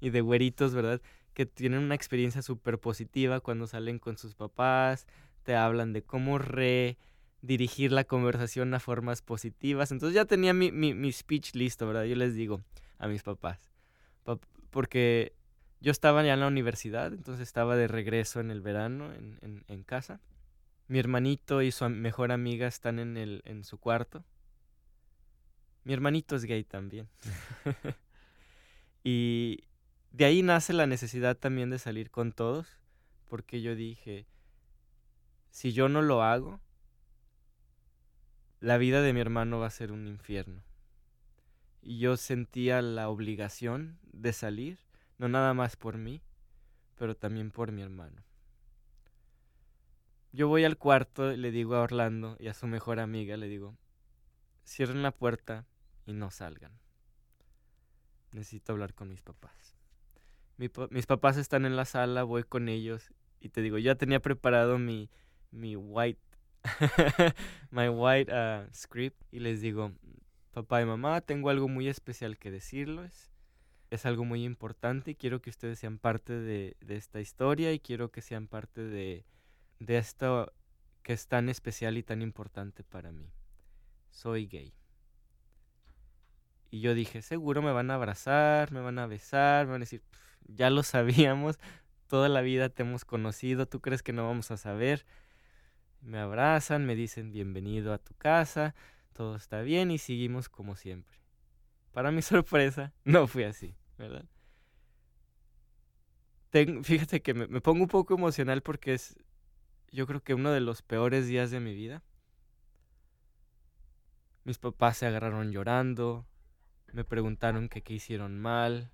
y 0.00 0.10
de 0.10 0.20
güeritos, 0.20 0.74
¿verdad? 0.74 1.00
Que 1.34 1.46
tienen 1.46 1.80
una 1.80 1.94
experiencia 1.94 2.42
súper 2.42 2.78
positiva 2.78 3.40
cuando 3.40 3.66
salen 3.66 3.98
con 3.98 4.18
sus 4.18 4.34
papás, 4.34 5.06
te 5.42 5.54
hablan 5.56 5.92
de 5.92 6.02
cómo 6.02 6.38
re 6.38 6.98
dirigir 7.42 7.90
la 7.92 8.04
conversación 8.04 8.72
a 8.72 8.80
formas 8.80 9.20
positivas. 9.20 9.92
Entonces 9.92 10.14
ya 10.14 10.24
tenía 10.24 10.54
mi, 10.54 10.70
mi, 10.70 11.12
speech 11.12 11.54
listo, 11.54 11.86
¿verdad? 11.86 12.04
Yo 12.04 12.16
les 12.16 12.34
digo 12.34 12.62
a 12.98 13.08
mis 13.08 13.22
papás, 13.22 13.70
porque 14.70 15.34
yo 15.80 15.90
estaba 15.90 16.22
ya 16.22 16.34
en 16.34 16.40
la 16.40 16.46
universidad, 16.46 17.12
entonces 17.12 17.46
estaba 17.46 17.76
de 17.76 17.88
regreso 17.88 18.40
en 18.40 18.50
el 18.50 18.60
verano 18.60 19.12
en, 19.12 19.64
en, 19.66 19.82
casa. 19.82 20.20
Mi 20.86 21.00
hermanito 21.00 21.62
y 21.62 21.72
su 21.72 21.88
mejor 21.88 22.30
amiga 22.30 22.68
están 22.68 23.00
en, 23.00 23.16
el, 23.16 23.42
en 23.44 23.64
su 23.64 23.78
cuarto. 23.78 24.24
Mi 25.84 25.92
hermanito 25.92 26.36
es 26.36 26.44
gay 26.44 26.64
también. 26.64 27.08
y 29.04 29.64
de 30.12 30.24
ahí 30.24 30.42
nace 30.42 30.72
la 30.72 30.86
necesidad 30.86 31.36
también 31.36 31.70
de 31.70 31.78
salir 31.78 32.10
con 32.10 32.32
todos, 32.32 32.78
porque 33.28 33.62
yo 33.62 33.74
dije, 33.74 34.26
si 35.50 35.72
yo 35.72 35.88
no 35.88 36.02
lo 36.02 36.22
hago, 36.22 36.60
la 38.60 38.78
vida 38.78 39.02
de 39.02 39.12
mi 39.12 39.20
hermano 39.20 39.58
va 39.58 39.66
a 39.66 39.70
ser 39.70 39.90
un 39.90 40.06
infierno. 40.06 40.62
Y 41.80 41.98
yo 41.98 42.16
sentía 42.16 42.80
la 42.80 43.08
obligación 43.08 43.98
de 44.12 44.32
salir, 44.32 44.78
no 45.18 45.28
nada 45.28 45.52
más 45.52 45.76
por 45.76 45.98
mí, 45.98 46.22
pero 46.96 47.16
también 47.16 47.50
por 47.50 47.72
mi 47.72 47.82
hermano. 47.82 48.22
Yo 50.30 50.46
voy 50.46 50.64
al 50.64 50.78
cuarto 50.78 51.32
le 51.32 51.50
digo 51.50 51.74
a 51.74 51.82
Orlando 51.82 52.36
y 52.38 52.46
a 52.46 52.54
su 52.54 52.66
mejor 52.66 53.00
amiga, 53.00 53.36
le 53.36 53.48
digo, 53.48 53.76
cierren 54.64 55.02
la 55.02 55.10
puerta 55.10 55.66
y 56.06 56.12
no 56.12 56.30
salgan. 56.30 56.72
Necesito 58.32 58.72
hablar 58.72 58.94
con 58.94 59.08
mis 59.08 59.22
papás. 59.22 59.76
mis 60.56 61.06
papás 61.06 61.36
están 61.36 61.64
en 61.66 61.76
la 61.76 61.84
sala, 61.84 62.24
voy 62.24 62.44
con 62.44 62.68
ellos 62.68 63.12
y 63.40 63.48
te 63.48 63.62
digo, 63.62 63.78
ya 63.78 63.94
tenía 63.96 64.20
preparado 64.20 64.78
mi, 64.78 65.10
mi 65.50 65.76
white 65.76 66.20
my 67.70 67.88
white 67.88 68.32
uh, 68.32 68.68
script 68.72 69.20
y 69.32 69.40
les 69.40 69.60
digo, 69.60 69.92
papá 70.52 70.80
y 70.82 70.84
mamá, 70.84 71.20
tengo 71.20 71.50
algo 71.50 71.68
muy 71.68 71.88
especial 71.88 72.38
que 72.38 72.50
decirles. 72.50 73.30
Es 73.90 74.06
algo 74.06 74.24
muy 74.24 74.44
importante 74.44 75.10
y 75.10 75.14
quiero 75.14 75.42
que 75.42 75.50
ustedes 75.50 75.78
sean 75.78 75.98
parte 75.98 76.32
de, 76.32 76.76
esta 76.88 77.20
historia 77.20 77.72
y 77.72 77.80
quiero 77.80 78.10
que 78.10 78.22
sean 78.22 78.46
parte 78.48 78.80
de, 78.80 79.26
de 79.80 79.98
esto 79.98 80.52
que 81.02 81.12
es 81.12 81.26
tan 81.26 81.48
especial 81.48 81.98
y 81.98 82.02
tan 82.02 82.22
importante 82.22 82.84
para 82.84 83.12
mí. 83.12 83.30
Soy 84.10 84.46
gay. 84.46 84.72
Y 86.72 86.80
yo 86.80 86.94
dije, 86.94 87.22
seguro 87.22 87.62
me 87.62 87.70
van 87.70 87.92
a 87.92 87.94
abrazar, 87.94 88.72
me 88.72 88.80
van 88.80 88.98
a 88.98 89.06
besar, 89.06 89.66
me 89.66 89.72
van 89.72 89.82
a 89.82 89.84
decir, 89.84 90.02
ya 90.48 90.70
lo 90.70 90.82
sabíamos, 90.82 91.60
toda 92.08 92.28
la 92.28 92.40
vida 92.40 92.68
te 92.68 92.82
hemos 92.82 93.04
conocido, 93.04 93.66
¿tú 93.66 93.80
crees 93.80 94.02
que 94.02 94.12
no 94.12 94.26
vamos 94.26 94.50
a 94.50 94.56
saber? 94.56 95.06
me 96.02 96.18
abrazan, 96.18 96.84
me 96.84 96.94
dicen 96.94 97.30
bienvenido 97.30 97.92
a 97.92 97.98
tu 97.98 98.14
casa, 98.14 98.74
todo 99.12 99.36
está 99.36 99.62
bien 99.62 99.90
y 99.90 99.98
seguimos 99.98 100.48
como 100.48 100.76
siempre. 100.76 101.16
Para 101.92 102.10
mi 102.10 102.22
sorpresa, 102.22 102.92
no 103.04 103.26
fue 103.26 103.46
así, 103.46 103.74
¿verdad? 103.98 104.24
fíjate 106.82 107.22
que 107.22 107.32
me, 107.32 107.46
me, 107.46 107.62
pongo 107.62 107.82
un 107.82 107.88
poco 107.88 108.12
emocional 108.12 108.62
porque 108.62 108.92
es, 108.92 109.16
yo 109.90 110.06
creo 110.06 110.22
que 110.22 110.34
uno 110.34 110.50
de 110.50 110.60
los 110.60 110.82
peores 110.82 111.26
días 111.26 111.50
de 111.50 111.60
mi 111.60 111.74
vida. 111.74 112.02
Mis 114.44 114.58
papás 114.58 114.98
se 114.98 115.06
agarraron 115.06 115.50
llorando, 115.50 116.26
me 116.92 117.04
preguntaron 117.04 117.68
que 117.68 117.82
qué 117.82 117.94
hicieron 117.94 118.38
mal. 118.38 118.90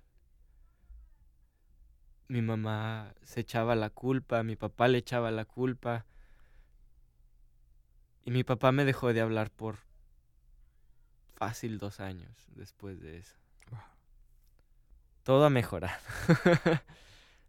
Mi 2.27 2.41
mamá 2.41 3.13
se 3.23 3.41
echaba 3.41 3.75
la 3.75 3.89
culpa, 3.89 4.43
mi 4.43 4.55
papá 4.55 4.87
le 4.87 4.99
echaba 4.99 5.31
la 5.31 5.45
culpa. 5.45 6.05
Y 8.23 8.31
mi 8.31 8.43
papá 8.43 8.71
me 8.71 8.85
dejó 8.85 9.13
de 9.13 9.21
hablar 9.21 9.49
por 9.51 9.77
fácil 11.35 11.77
dos 11.77 11.99
años 11.99 12.47
después 12.55 13.01
de 13.01 13.17
eso. 13.17 13.37
Todo 15.23 15.45
ha 15.45 15.49
mejorado. 15.49 15.99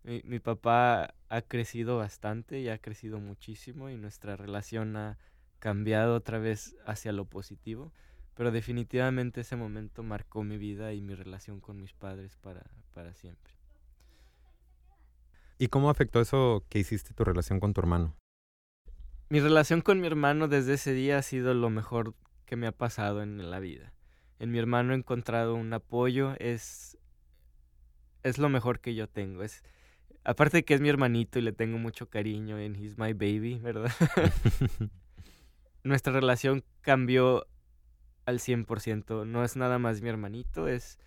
mi, 0.03 0.23
mi, 0.25 0.39
papá 0.39 1.15
ha 1.29 1.43
crecido 1.43 1.99
bastante 1.99 2.61
y 2.61 2.69
ha 2.69 2.79
crecido 2.79 3.21
muchísimo 3.21 3.91
y 3.91 3.97
nuestra 3.97 4.37
relación 4.37 4.97
ha 4.97 5.19
cambiado 5.59 6.15
otra 6.15 6.39
vez 6.39 6.77
hacia 6.87 7.13
lo 7.13 7.27
positivo. 7.27 7.93
Pero 8.41 8.53
definitivamente 8.53 9.43
ese 9.43 9.55
momento 9.55 10.03
marcó 10.03 10.43
mi 10.45 10.57
vida 10.57 10.95
y 10.95 11.03
mi 11.03 11.15
relación 11.15 11.61
con 11.61 11.79
mis 11.79 11.93
padres 11.93 12.39
para, 12.39 12.63
para 12.95 13.13
siempre. 13.13 13.53
¿Y 15.59 15.67
cómo 15.67 15.91
afectó 15.91 16.23
eso 16.23 16.65
que 16.71 16.79
hiciste 16.79 17.13
tu 17.13 17.23
relación 17.23 17.61
con 17.61 17.75
tu 17.75 17.83
hermano? 17.83 18.17
Mi 19.29 19.41
relación 19.41 19.83
con 19.83 20.01
mi 20.01 20.07
hermano 20.07 20.49
desde 20.49 20.73
ese 20.73 20.95
día 20.95 21.19
ha 21.19 21.23
sido 21.23 21.53
lo 21.53 21.69
mejor 21.69 22.15
que 22.47 22.57
me 22.57 22.67
ha 22.67 22.73
pasado 22.73 23.23
en 23.23 23.51
la 23.51 23.61
vida. 23.61 23.93
En 24.39 24.51
mi 24.51 24.59
hermano 24.59 24.95
he 24.95 24.97
encontrado 24.97 25.55
un 25.55 25.71
apoyo, 25.75 26.33
es, 26.39 26.97
es 28.23 28.39
lo 28.39 28.49
mejor 28.49 28.81
que 28.81 28.95
yo 28.95 29.07
tengo. 29.07 29.43
Es, 29.43 29.63
aparte 30.25 30.57
de 30.57 30.65
que 30.65 30.73
es 30.73 30.81
mi 30.81 30.89
hermanito 30.89 31.39
y 31.39 31.43
le 31.43 31.53
tengo 31.53 31.77
mucho 31.77 32.09
cariño 32.09 32.59
en 32.59 32.75
He's 32.75 32.97
My 32.97 33.13
Baby, 33.13 33.59
¿verdad? 33.59 33.93
Nuestra 35.85 36.15
relación 36.15 36.65
cambió 36.81 37.47
al 38.31 38.39
100%. 38.39 39.27
No 39.27 39.45
es 39.45 39.57
nada 39.57 39.79
más 39.79 40.01
mi 40.01 40.09
hermanito, 40.09 40.67
es... 40.67 40.99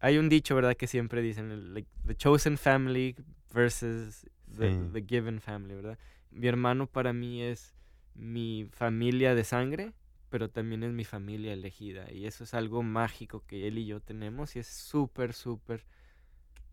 Hay 0.00 0.18
un 0.18 0.28
dicho, 0.28 0.54
¿verdad? 0.54 0.76
Que 0.76 0.86
siempre 0.86 1.22
dicen, 1.22 1.86
the 2.06 2.14
chosen 2.16 2.58
family 2.58 3.16
versus 3.52 4.26
the 4.56 5.04
given 5.06 5.40
family, 5.40 5.74
¿verdad? 5.74 5.98
mi 6.36 6.48
hermano 6.48 6.86
para 6.86 7.12
mí 7.12 7.42
es 7.42 7.74
mi 8.14 8.68
familia 8.72 9.34
de 9.34 9.44
sangre, 9.44 9.92
pero 10.28 10.50
también 10.50 10.82
es 10.82 10.92
mi 10.92 11.04
familia 11.04 11.52
elegida. 11.52 12.12
Y 12.12 12.26
eso 12.26 12.44
es 12.44 12.54
algo 12.54 12.82
mágico 12.82 13.44
que 13.46 13.66
él 13.66 13.78
y 13.78 13.86
yo 13.86 14.00
tenemos 14.00 14.56
y 14.56 14.58
es 14.58 14.66
súper, 14.66 15.32
súper 15.32 15.84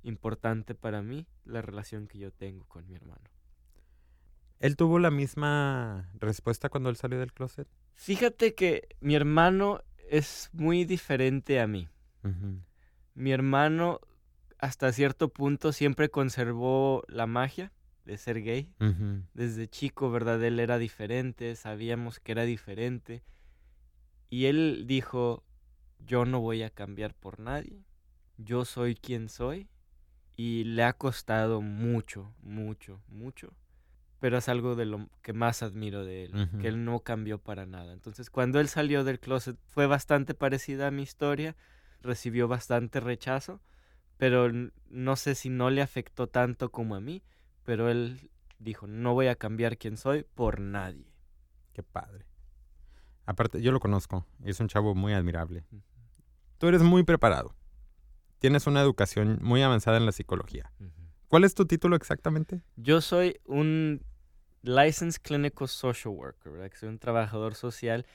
importante 0.04 0.76
para 0.76 1.02
mí 1.02 1.28
la 1.46 1.62
relación 1.62 2.08
que 2.08 2.20
yo 2.20 2.32
tengo 2.32 2.66
con 2.66 2.88
mi 2.88 2.96
hermano. 2.96 3.24
¿Él 4.60 4.76
tuvo 4.76 5.00
la 5.00 5.12
misma 5.12 6.10
respuesta 6.16 6.70
cuando 6.70 6.90
él 6.90 6.96
salió 6.96 7.20
del 7.20 7.34
closet? 7.34 7.68
Fíjate 7.94 8.56
que 8.56 8.88
mi 9.00 9.16
hermano 9.16 9.82
es 10.10 10.50
muy 10.54 10.86
diferente 10.86 11.60
a 11.60 11.68
mí. 11.68 11.88
Mi 13.16 13.32
hermano 13.32 14.00
hasta 14.60 14.92
cierto 14.94 15.30
punto 15.30 15.74
siempre 15.74 16.10
conservó 16.10 17.04
la 17.08 17.28
magia 17.28 17.72
de 18.06 18.18
ser 18.18 18.42
gay. 18.42 18.74
Desde 19.34 19.68
chico, 19.68 20.10
¿verdad? 20.12 20.44
Él 20.44 20.60
era 20.60 20.78
diferente, 20.78 21.56
sabíamos 21.56 22.20
que 22.20 22.32
era 22.32 22.44
diferente. 22.44 23.24
Y 24.30 24.46
él 24.46 24.86
dijo, 24.88 25.44
yo 26.00 26.26
no 26.26 26.40
voy 26.40 26.64
a 26.64 26.70
cambiar 26.70 27.14
por 27.14 27.40
nadie, 27.40 27.84
yo 28.38 28.66
soy 28.66 28.96
quien 28.96 29.30
soy. 29.30 29.68
Y 30.36 30.64
le 30.64 30.84
ha 30.84 30.94
costado 30.94 31.62
mucho, 31.62 32.34
mucho, 32.42 33.00
mucho. 33.08 33.54
Pero 34.24 34.38
es 34.38 34.48
algo 34.48 34.78
de 34.78 34.86
lo 34.86 35.10
que 35.22 35.34
más 35.34 35.64
admiro 35.64 36.06
de 36.06 36.24
él, 36.24 36.50
que 36.62 36.70
él 36.70 36.86
no 36.86 37.02
cambió 37.02 37.40
para 37.40 37.66
nada. 37.66 37.92
Entonces, 37.92 38.30
cuando 38.30 38.62
él 38.62 38.70
salió 38.70 39.04
del 39.04 39.20
closet, 39.20 39.58
fue 39.68 39.86
bastante 39.86 40.34
parecida 40.34 40.88
a 40.88 40.92
mi 40.92 41.02
historia, 41.02 41.58
recibió 42.02 42.48
bastante 42.48 43.02
rechazo, 43.02 43.60
pero 44.16 44.50
no 44.90 45.16
sé 45.18 45.36
si 45.36 45.50
no 45.50 45.70
le 45.70 45.82
afectó 45.82 46.28
tanto 46.28 46.72
como 46.72 46.96
a 46.96 47.02
mí, 47.02 47.22
pero 47.66 47.90
él 47.90 48.32
dijo, 48.60 48.88
no 48.88 49.14
voy 49.14 49.28
a 49.28 49.36
cambiar 49.36 49.78
quién 49.78 49.98
soy 49.98 50.24
por 50.24 50.62
nadie. 50.62 51.12
Qué 51.74 51.84
padre. 51.84 52.26
Aparte, 53.26 53.62
yo 53.62 53.74
lo 53.74 53.82
conozco, 53.82 54.26
es 54.46 54.58
un 54.62 54.70
chavo 54.70 54.96
muy 54.96 55.12
admirable. 55.12 55.66
Tú 56.60 56.70
eres 56.70 56.82
muy 56.82 57.04
preparado. 57.04 57.58
Tienes 58.40 58.68
una 58.68 58.80
educación 58.80 59.40
muy 59.42 59.62
avanzada 59.64 59.98
en 59.98 60.06
la 60.06 60.14
psicología. 60.14 60.72
¿Cuál 61.28 61.44
es 61.44 61.56
tu 61.56 61.66
título 61.66 61.98
exactamente? 61.98 62.62
Yo 62.78 63.02
soy 63.02 63.42
un 63.44 64.02
Licensed 64.64 65.22
Clinical 65.22 65.68
Social 65.68 66.14
Worker, 66.14 66.52
¿verdad? 66.52 66.72
soy 66.76 66.90
un 66.90 67.00
trabajador 67.00 67.56
social 67.56 68.06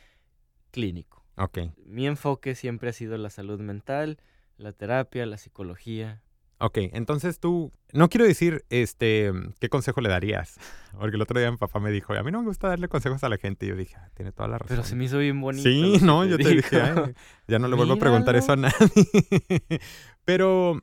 clínico. 0.70 1.24
Ok. 1.36 1.58
Mi 1.86 2.06
enfoque 2.06 2.54
siempre 2.54 2.90
ha 2.90 2.92
sido 2.92 3.16
la 3.16 3.30
salud 3.30 3.60
mental, 3.60 4.18
la 4.56 4.72
terapia, 4.72 5.24
la 5.26 5.36
psicología, 5.36 6.22
Ok, 6.60 6.78
entonces 6.92 7.38
tú, 7.38 7.72
no 7.92 8.08
quiero 8.08 8.26
decir, 8.26 8.64
este, 8.68 9.32
¿qué 9.60 9.68
consejo 9.68 10.00
le 10.00 10.08
darías? 10.08 10.58
Porque 10.98 11.14
el 11.14 11.22
otro 11.22 11.38
día 11.38 11.52
mi 11.52 11.56
papá 11.56 11.78
me 11.78 11.92
dijo, 11.92 12.14
a 12.14 12.22
mí 12.24 12.32
no 12.32 12.40
me 12.40 12.48
gusta 12.48 12.68
darle 12.68 12.88
consejos 12.88 13.22
a 13.22 13.28
la 13.28 13.36
gente. 13.38 13.66
Y 13.66 13.68
yo 13.68 13.76
dije, 13.76 13.94
ah, 13.96 14.10
tiene 14.14 14.32
toda 14.32 14.48
la 14.48 14.58
razón. 14.58 14.76
Pero 14.76 14.82
se 14.82 14.96
me 14.96 15.04
hizo 15.04 15.18
bien 15.18 15.40
bonito. 15.40 15.62
Sí, 15.62 15.98
no, 16.02 16.24
yo 16.24 16.36
te 16.36 16.48
dije, 16.48 17.14
ya 17.46 17.60
no 17.60 17.68
le 17.68 17.76
vuelvo 17.76 17.94
a 17.94 17.98
preguntar 17.98 18.34
eso 18.34 18.52
a 18.52 18.56
nadie. 18.56 18.72
Pero, 20.24 20.82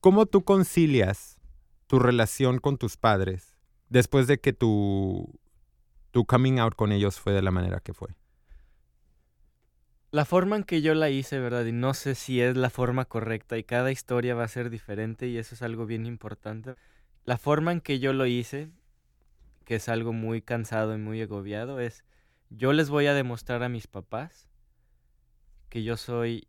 ¿cómo 0.00 0.26
tú 0.26 0.44
concilias 0.44 1.38
tu 1.86 1.98
relación 1.98 2.58
con 2.58 2.76
tus 2.76 2.98
padres 2.98 3.55
después 3.88 4.26
de 4.26 4.38
que 4.38 4.52
tu, 4.52 5.38
tu 6.10 6.24
coming 6.24 6.58
out 6.58 6.74
con 6.74 6.92
ellos 6.92 7.20
fue 7.20 7.32
de 7.32 7.42
la 7.42 7.50
manera 7.50 7.80
que 7.80 7.94
fue? 7.94 8.16
La 10.10 10.24
forma 10.24 10.56
en 10.56 10.64
que 10.64 10.80
yo 10.80 10.94
la 10.94 11.10
hice, 11.10 11.38
¿verdad? 11.38 11.66
Y 11.66 11.72
no 11.72 11.92
sé 11.92 12.14
si 12.14 12.40
es 12.40 12.56
la 12.56 12.70
forma 12.70 13.04
correcta 13.04 13.58
y 13.58 13.64
cada 13.64 13.90
historia 13.90 14.34
va 14.34 14.44
a 14.44 14.48
ser 14.48 14.70
diferente 14.70 15.26
y 15.26 15.36
eso 15.36 15.54
es 15.54 15.62
algo 15.62 15.84
bien 15.84 16.06
importante. 16.06 16.74
La 17.24 17.38
forma 17.38 17.72
en 17.72 17.80
que 17.80 17.98
yo 17.98 18.12
lo 18.12 18.24
hice, 18.24 18.70
que 19.64 19.74
es 19.74 19.88
algo 19.88 20.12
muy 20.12 20.42
cansado 20.42 20.94
y 20.94 20.98
muy 20.98 21.20
agobiado, 21.20 21.80
es 21.80 22.04
yo 22.50 22.72
les 22.72 22.88
voy 22.88 23.06
a 23.08 23.14
demostrar 23.14 23.62
a 23.62 23.68
mis 23.68 23.88
papás 23.88 24.48
que 25.68 25.82
yo 25.82 25.96
soy 25.96 26.48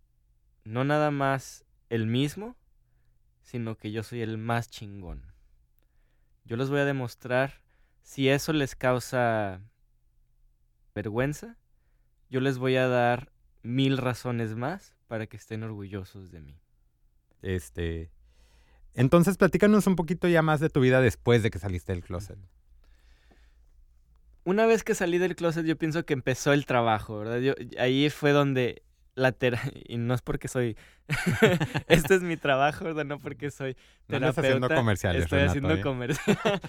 no 0.63 0.83
nada 0.83 1.11
más 1.11 1.65
el 1.89 2.07
mismo, 2.07 2.55
sino 3.41 3.75
que 3.75 3.91
yo 3.91 4.03
soy 4.03 4.21
el 4.21 4.37
más 4.37 4.69
chingón. 4.69 5.26
Yo 6.47 6.55
les 6.55 6.69
voy 6.69 6.79
a 6.79 6.85
demostrar 6.85 7.61
si 8.03 8.29
eso 8.29 8.53
les 8.53 8.73
causa 8.73 9.61
vergüenza, 10.95 11.57
yo 12.29 12.39
les 12.39 12.57
voy 12.57 12.77
a 12.77 12.87
dar 12.87 13.33
mil 13.63 13.97
razones 13.97 14.55
más 14.55 14.95
para 15.07 15.27
que 15.27 15.35
estén 15.35 15.63
orgullosos 15.63 16.31
de 16.31 16.39
mí. 16.39 16.57
Este, 17.41 18.11
entonces 18.93 19.35
platícanos 19.35 19.87
un 19.87 19.97
poquito 19.97 20.29
ya 20.29 20.41
más 20.41 20.61
de 20.61 20.69
tu 20.69 20.79
vida 20.79 21.01
después 21.01 21.43
de 21.43 21.51
que 21.51 21.59
saliste 21.59 21.91
del 21.91 22.01
closet. 22.01 22.39
Una 24.45 24.65
vez 24.65 24.85
que 24.85 24.95
salí 24.95 25.17
del 25.17 25.35
closet, 25.35 25.65
yo 25.65 25.77
pienso 25.77 26.05
que 26.05 26.13
empezó 26.13 26.53
el 26.53 26.65
trabajo, 26.65 27.19
¿verdad? 27.19 27.39
Yo, 27.39 27.55
ahí 27.77 28.09
fue 28.09 28.31
donde 28.31 28.83
la 29.17 29.35
y 29.87 29.97
no 29.97 30.13
es 30.13 30.21
porque 30.21 30.47
soy, 30.47 30.77
este 31.87 32.15
es 32.15 32.21
mi 32.21 32.37
trabajo, 32.37 32.85
¿verdad? 32.85 33.05
No 33.05 33.19
porque 33.19 33.51
soy 33.51 33.75
terapeuta. 34.07 34.41
No 34.41 34.47
haciendo 34.47 34.69
comerciales, 34.69 35.23
Estoy 35.23 35.39
Renato, 35.39 35.51
haciendo 35.51 35.73
¿eh? 35.75 35.81
comercial. 35.81 36.37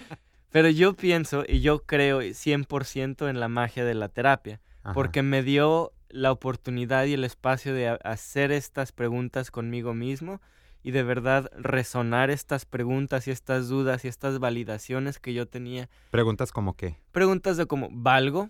Pero 0.51 0.69
yo 0.69 0.95
pienso 0.95 1.43
y 1.47 1.61
yo 1.61 1.83
creo 1.85 2.21
100% 2.21 3.29
en 3.29 3.39
la 3.39 3.47
magia 3.47 3.85
de 3.85 3.93
la 3.93 4.09
terapia, 4.09 4.59
Ajá. 4.83 4.93
porque 4.93 5.21
me 5.21 5.43
dio 5.43 5.93
la 6.09 6.31
oportunidad 6.31 7.05
y 7.05 7.13
el 7.13 7.23
espacio 7.23 7.73
de 7.75 7.87
hacer 8.03 8.51
estas 8.51 8.91
preguntas 8.91 9.51
conmigo 9.51 9.93
mismo 9.93 10.41
y 10.81 10.89
de 10.89 11.03
verdad 11.03 11.51
resonar 11.55 12.31
estas 12.31 12.65
preguntas 12.65 13.27
y 13.27 13.31
estas 13.31 13.67
dudas 13.67 14.05
y 14.05 14.07
estas 14.07 14.39
validaciones 14.39 15.19
que 15.19 15.35
yo 15.35 15.45
tenía 15.47 15.87
Preguntas 16.09 16.51
como 16.51 16.75
qué. 16.75 16.97
preguntas 17.11 17.57
de 17.57 17.67
como, 17.67 17.89
¿valgo? 17.91 18.49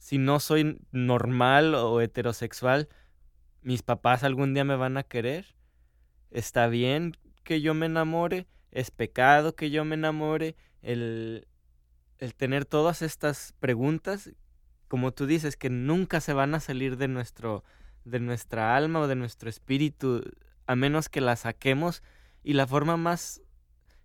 Si 0.00 0.16
no 0.16 0.40
soy 0.40 0.80
normal 0.92 1.74
o 1.74 2.00
heterosexual, 2.00 2.88
¿mis 3.60 3.82
papás 3.82 4.24
algún 4.24 4.54
día 4.54 4.64
me 4.64 4.74
van 4.74 4.96
a 4.96 5.02
querer? 5.02 5.54
¿Está 6.30 6.68
bien 6.68 7.18
que 7.44 7.60
yo 7.60 7.74
me 7.74 7.84
enamore? 7.84 8.46
¿Es 8.70 8.90
pecado 8.90 9.54
que 9.54 9.70
yo 9.70 9.84
me 9.84 9.96
enamore? 9.96 10.56
El, 10.80 11.46
el 12.16 12.34
tener 12.34 12.64
todas 12.64 13.02
estas 13.02 13.52
preguntas, 13.60 14.32
como 14.88 15.12
tú 15.12 15.26
dices, 15.26 15.58
que 15.58 15.68
nunca 15.68 16.22
se 16.22 16.32
van 16.32 16.54
a 16.54 16.60
salir 16.60 16.96
de, 16.96 17.06
nuestro, 17.06 17.62
de 18.06 18.20
nuestra 18.20 18.76
alma 18.76 19.00
o 19.00 19.06
de 19.06 19.16
nuestro 19.16 19.50
espíritu, 19.50 20.22
a 20.66 20.76
menos 20.76 21.10
que 21.10 21.20
las 21.20 21.40
saquemos. 21.40 22.02
Y 22.42 22.54
la 22.54 22.66
forma 22.66 22.96
más 22.96 23.42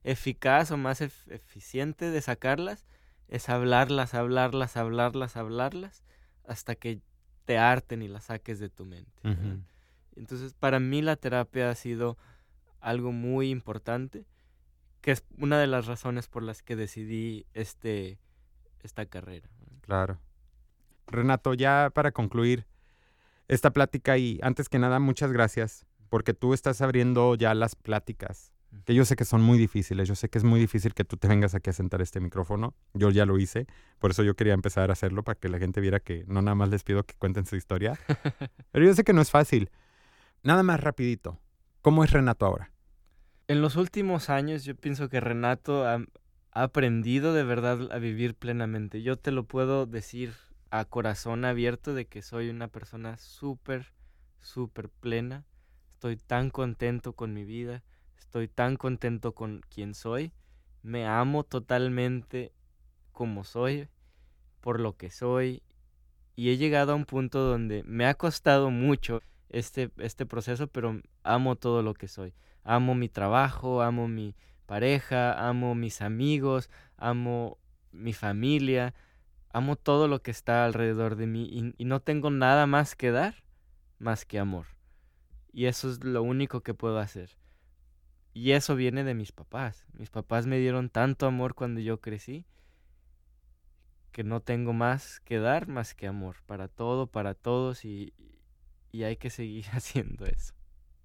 eficaz 0.03 0.71
o 0.71 0.77
más 0.77 0.99
ef- 0.99 1.31
eficiente 1.31 2.11
de 2.11 2.21
sacarlas 2.21 2.85
es 3.27 3.49
hablarlas, 3.49 4.13
hablarlas, 4.13 4.77
hablarlas, 4.77 5.37
hablarlas, 5.37 6.03
hasta 6.45 6.75
que 6.75 7.01
te 7.45 7.57
harten 7.57 8.01
y 8.01 8.07
las 8.07 8.25
saques 8.25 8.59
de 8.59 8.69
tu 8.69 8.85
mente. 8.85 9.21
Entonces, 10.15 10.53
para 10.53 10.79
mí 10.79 11.01
la 11.01 11.15
terapia 11.15 11.69
ha 11.69 11.75
sido 11.75 12.17
algo 12.79 13.11
muy 13.11 13.49
importante, 13.49 14.25
que 15.01 15.11
es 15.11 15.23
una 15.37 15.59
de 15.59 15.67
las 15.67 15.87
razones 15.87 16.27
por 16.27 16.43
las 16.43 16.63
que 16.63 16.75
decidí 16.75 17.45
este, 17.53 18.19
esta 18.81 19.05
carrera. 19.05 19.49
Claro. 19.81 20.19
Renato, 21.07 21.53
ya 21.53 21.91
para 21.93 22.11
concluir 22.11 22.65
esta 23.47 23.71
plática 23.71 24.17
y 24.17 24.39
antes 24.41 24.69
que 24.69 24.79
nada, 24.79 24.99
muchas 24.99 25.31
gracias 25.31 25.85
porque 26.09 26.33
tú 26.33 26.53
estás 26.53 26.81
abriendo 26.81 27.35
ya 27.35 27.53
las 27.53 27.75
pláticas, 27.75 28.53
que 28.83 28.93
yo 28.93 29.05
sé 29.05 29.15
que 29.15 29.25
son 29.25 29.41
muy 29.41 29.57
difíciles, 29.57 30.07
yo 30.07 30.15
sé 30.15 30.29
que 30.29 30.37
es 30.37 30.43
muy 30.43 30.59
difícil 30.59 30.93
que 30.93 31.03
tú 31.03 31.17
te 31.17 31.27
vengas 31.27 31.55
aquí 31.55 31.69
a 31.69 31.73
sentar 31.73 32.01
este 32.01 32.19
micrófono, 32.19 32.73
yo 32.93 33.09
ya 33.11 33.25
lo 33.25 33.37
hice, 33.37 33.67
por 33.99 34.11
eso 34.11 34.23
yo 34.23 34.35
quería 34.35 34.53
empezar 34.53 34.89
a 34.89 34.93
hacerlo 34.93 35.23
para 35.23 35.39
que 35.39 35.49
la 35.49 35.59
gente 35.59 35.81
viera 35.81 35.99
que 35.99 36.25
no 36.27 36.41
nada 36.41 36.55
más 36.55 36.69
les 36.69 36.83
pido 36.83 37.03
que 37.03 37.15
cuenten 37.15 37.45
su 37.45 37.55
historia, 37.55 37.97
pero 38.71 38.85
yo 38.85 38.93
sé 38.93 39.03
que 39.03 39.13
no 39.13 39.21
es 39.21 39.31
fácil. 39.31 39.69
Nada 40.43 40.63
más 40.63 40.79
rapidito, 40.79 41.39
¿cómo 41.81 42.03
es 42.03 42.11
Renato 42.11 42.45
ahora? 42.45 42.71
En 43.47 43.61
los 43.61 43.75
últimos 43.75 44.29
años 44.29 44.63
yo 44.63 44.75
pienso 44.75 45.09
que 45.09 45.19
Renato 45.19 45.87
ha, 45.87 45.99
ha 46.51 46.63
aprendido 46.63 47.33
de 47.33 47.43
verdad 47.43 47.91
a 47.91 47.99
vivir 47.99 48.35
plenamente. 48.35 49.01
Yo 49.01 49.17
te 49.17 49.31
lo 49.31 49.43
puedo 49.45 49.85
decir 49.85 50.33
a 50.71 50.85
corazón 50.85 51.45
abierto 51.45 51.93
de 51.93 52.05
que 52.05 52.21
soy 52.21 52.49
una 52.49 52.67
persona 52.67 53.17
súper, 53.17 53.93
súper 54.39 54.89
plena. 54.89 55.45
Estoy 55.93 56.17
tan 56.17 56.49
contento 56.49 57.13
con 57.13 57.33
mi 57.33 57.45
vida. 57.45 57.83
Estoy 58.35 58.49
tan 58.49 58.75
contento 58.75 59.33
con 59.33 59.61
quien 59.69 59.93
soy. 59.93 60.33
Me 60.83 61.07
amo 61.07 61.45
totalmente 61.45 62.51
como 63.13 63.45
soy, 63.45 63.87
por 64.59 64.81
lo 64.81 64.97
que 64.97 65.09
soy. 65.09 65.63
Y 66.35 66.49
he 66.49 66.57
llegado 66.57 66.91
a 66.91 66.95
un 66.95 67.05
punto 67.05 67.39
donde 67.39 67.83
me 67.83 68.05
ha 68.05 68.13
costado 68.15 68.71
mucho 68.71 69.21
este, 69.47 69.89
este 69.99 70.25
proceso, 70.25 70.67
pero 70.67 70.99
amo 71.23 71.55
todo 71.55 71.81
lo 71.81 71.93
que 71.93 72.09
soy 72.09 72.33
amo 72.65 72.93
mi 72.93 73.07
trabajo, 73.07 73.81
amo 73.81 74.09
mi 74.09 74.35
pareja, 74.65 75.47
amo 75.47 75.73
mis 75.73 76.01
amigos, 76.01 76.69
amo 76.97 77.57
mi 77.93 78.11
familia, 78.11 78.93
amo 79.53 79.77
todo 79.77 80.09
lo 80.09 80.21
que 80.21 80.31
está 80.31 80.65
alrededor 80.65 81.15
de 81.15 81.27
mí 81.27 81.47
y, 81.49 81.73
y 81.77 81.85
no 81.85 82.01
tengo 82.01 82.31
nada 82.31 82.67
más 82.67 82.97
que 82.97 83.11
dar 83.11 83.45
más 83.97 84.25
que 84.25 84.39
amor. 84.39 84.65
Y 85.53 85.67
eso 85.67 85.89
es 85.89 86.03
lo 86.03 86.21
único 86.21 86.59
que 86.59 86.73
puedo 86.73 86.99
hacer. 86.99 87.37
Y 88.35 88.51
eso 88.51 88.75
viene 88.75 89.05
de 89.05 89.13
mis 89.13 89.31
papás. 89.31 89.85
Mis 89.93 90.09
papás 90.09 90.45
me 90.45 90.59
dieron 90.59 90.89
tanto 90.89 91.25
amor 91.25 91.55
cuando 91.55 91.79
yo 91.79 92.01
crecí 92.01 92.45
que 94.11 94.25
no 94.25 94.41
tengo 94.41 94.73
más 94.73 95.21
que 95.21 95.39
dar 95.39 95.69
más 95.69 95.95
que 95.95 96.05
amor 96.05 96.35
para 96.45 96.67
todo, 96.67 97.07
para 97.07 97.33
todos 97.33 97.85
y, 97.85 98.13
y 98.91 99.03
hay 99.03 99.15
que 99.15 99.29
seguir 99.29 99.65
haciendo 99.71 100.25
eso. 100.25 100.53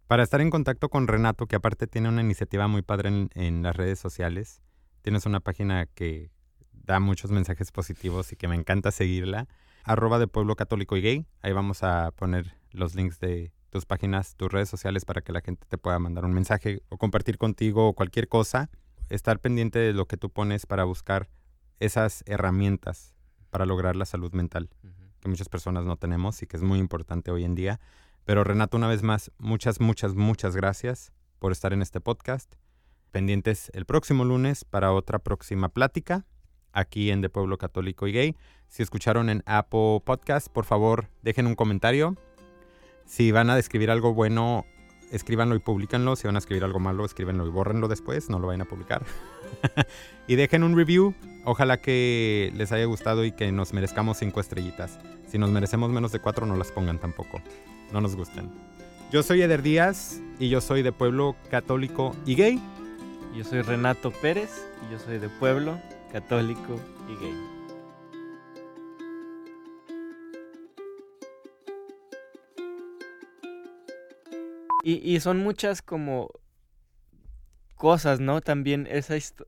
Para 0.08 0.24
estar 0.24 0.40
en 0.40 0.50
contacto 0.50 0.88
con 0.88 1.06
Renato, 1.06 1.46
que 1.46 1.54
aparte 1.54 1.86
tiene 1.86 2.08
una 2.08 2.20
iniciativa 2.20 2.66
muy 2.66 2.82
padre 2.82 3.10
en, 3.10 3.30
en 3.34 3.62
las 3.62 3.76
redes 3.76 4.00
sociales, 4.00 4.60
tienes 5.02 5.24
una 5.24 5.38
página 5.38 5.86
que 5.86 6.32
da 6.72 6.98
muchos 6.98 7.30
mensajes 7.30 7.70
positivos 7.70 8.32
y 8.32 8.36
que 8.36 8.48
me 8.48 8.56
encanta 8.56 8.90
seguirla, 8.90 9.46
arroba 9.84 10.18
de 10.18 10.26
Pueblo 10.26 10.56
Católico 10.56 10.96
y 10.96 11.00
Gay. 11.00 11.26
Ahí 11.42 11.52
vamos 11.52 11.84
a 11.84 12.10
poner 12.10 12.56
los 12.72 12.96
links 12.96 13.20
de 13.20 13.52
tus 13.70 13.86
páginas, 13.86 14.36
tus 14.36 14.50
redes 14.52 14.68
sociales 14.68 15.04
para 15.04 15.22
que 15.22 15.32
la 15.32 15.40
gente 15.40 15.64
te 15.68 15.78
pueda 15.78 15.98
mandar 15.98 16.24
un 16.24 16.32
mensaje 16.32 16.82
o 16.88 16.98
compartir 16.98 17.38
contigo 17.38 17.88
o 17.88 17.94
cualquier 17.94 18.28
cosa. 18.28 18.70
Estar 19.08 19.40
pendiente 19.40 19.78
de 19.78 19.92
lo 19.92 20.06
que 20.06 20.16
tú 20.16 20.30
pones 20.30 20.66
para 20.66 20.84
buscar 20.84 21.28
esas 21.78 22.22
herramientas 22.26 23.14
para 23.50 23.66
lograr 23.66 23.96
la 23.96 24.04
salud 24.04 24.32
mental 24.32 24.70
Ujú. 24.84 24.92
que 25.20 25.28
muchas 25.28 25.48
personas 25.48 25.84
no 25.84 25.96
tenemos 25.96 26.42
y 26.42 26.46
que 26.46 26.56
es 26.56 26.62
muy 26.62 26.78
importante 26.78 27.30
hoy 27.30 27.44
en 27.44 27.54
día. 27.54 27.80
Pero 28.24 28.44
Renato, 28.44 28.76
una 28.76 28.86
vez 28.86 29.02
más, 29.02 29.32
muchas, 29.38 29.80
muchas, 29.80 30.14
muchas 30.14 30.54
gracias 30.54 31.12
por 31.38 31.52
estar 31.52 31.72
en 31.72 31.82
este 31.82 32.00
podcast. 32.00 32.54
Pendientes 33.10 33.70
el 33.74 33.86
próximo 33.86 34.24
lunes 34.24 34.64
para 34.64 34.92
otra 34.92 35.18
próxima 35.18 35.68
plática 35.68 36.26
aquí 36.72 37.10
en 37.10 37.20
De 37.20 37.28
Pueblo 37.28 37.58
Católico 37.58 38.06
y 38.06 38.12
Gay. 38.12 38.36
Si 38.68 38.82
escucharon 38.82 39.28
en 39.30 39.42
Apple 39.46 40.00
Podcast, 40.04 40.48
por 40.48 40.64
favor, 40.64 41.08
dejen 41.22 41.46
un 41.46 41.56
comentario. 41.56 42.16
Si 43.10 43.32
van 43.32 43.50
a 43.50 43.56
describir 43.56 43.90
algo 43.90 44.14
bueno, 44.14 44.66
escríbanlo 45.10 45.56
y 45.56 45.58
publicanlo. 45.58 46.14
Si 46.14 46.28
van 46.28 46.36
a 46.36 46.38
escribir 46.38 46.62
algo 46.62 46.78
malo, 46.78 47.04
escríbenlo 47.04 47.44
y 47.44 47.50
bórrenlo 47.50 47.88
después, 47.88 48.30
no 48.30 48.38
lo 48.38 48.46
vayan 48.46 48.60
a 48.60 48.66
publicar. 48.66 49.04
y 50.28 50.36
dejen 50.36 50.62
un 50.62 50.76
review. 50.76 51.12
Ojalá 51.44 51.80
que 51.80 52.52
les 52.54 52.70
haya 52.70 52.84
gustado 52.84 53.24
y 53.24 53.32
que 53.32 53.50
nos 53.50 53.72
merezcamos 53.72 54.18
cinco 54.18 54.38
estrellitas. 54.38 55.00
Si 55.26 55.38
nos 55.38 55.50
merecemos 55.50 55.90
menos 55.90 56.12
de 56.12 56.20
cuatro, 56.20 56.46
no 56.46 56.54
las 56.54 56.70
pongan 56.70 57.00
tampoco. 57.00 57.42
No 57.92 58.00
nos 58.00 58.14
gusten. 58.14 58.48
Yo 59.10 59.24
soy 59.24 59.42
Eder 59.42 59.62
Díaz 59.62 60.20
y 60.38 60.48
yo 60.48 60.60
soy 60.60 60.82
de 60.82 60.92
Pueblo 60.92 61.34
Católico 61.50 62.14
y 62.26 62.36
Gay. 62.36 62.62
Yo 63.36 63.42
soy 63.42 63.62
Renato 63.62 64.12
Pérez 64.12 64.50
y 64.86 64.92
yo 64.92 65.00
soy 65.00 65.18
de 65.18 65.28
pueblo, 65.28 65.80
católico 66.12 66.78
y 67.08 67.24
gay. 67.24 67.49
Y, 74.82 74.94
y 75.14 75.20
son 75.20 75.38
muchas 75.38 75.82
como 75.82 76.30
cosas, 77.74 78.20
¿no? 78.20 78.40
También 78.40 78.86
esa 78.90 79.16
histo- 79.16 79.46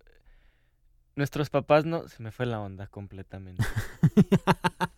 Nuestros 1.17 1.51
papás 1.51 1.85
no... 1.85 2.09
Se 2.09 2.23
me 2.23 2.33
fue 2.33 2.47
la 2.47 2.61
onda 2.61 2.87
completamente. 2.87 3.65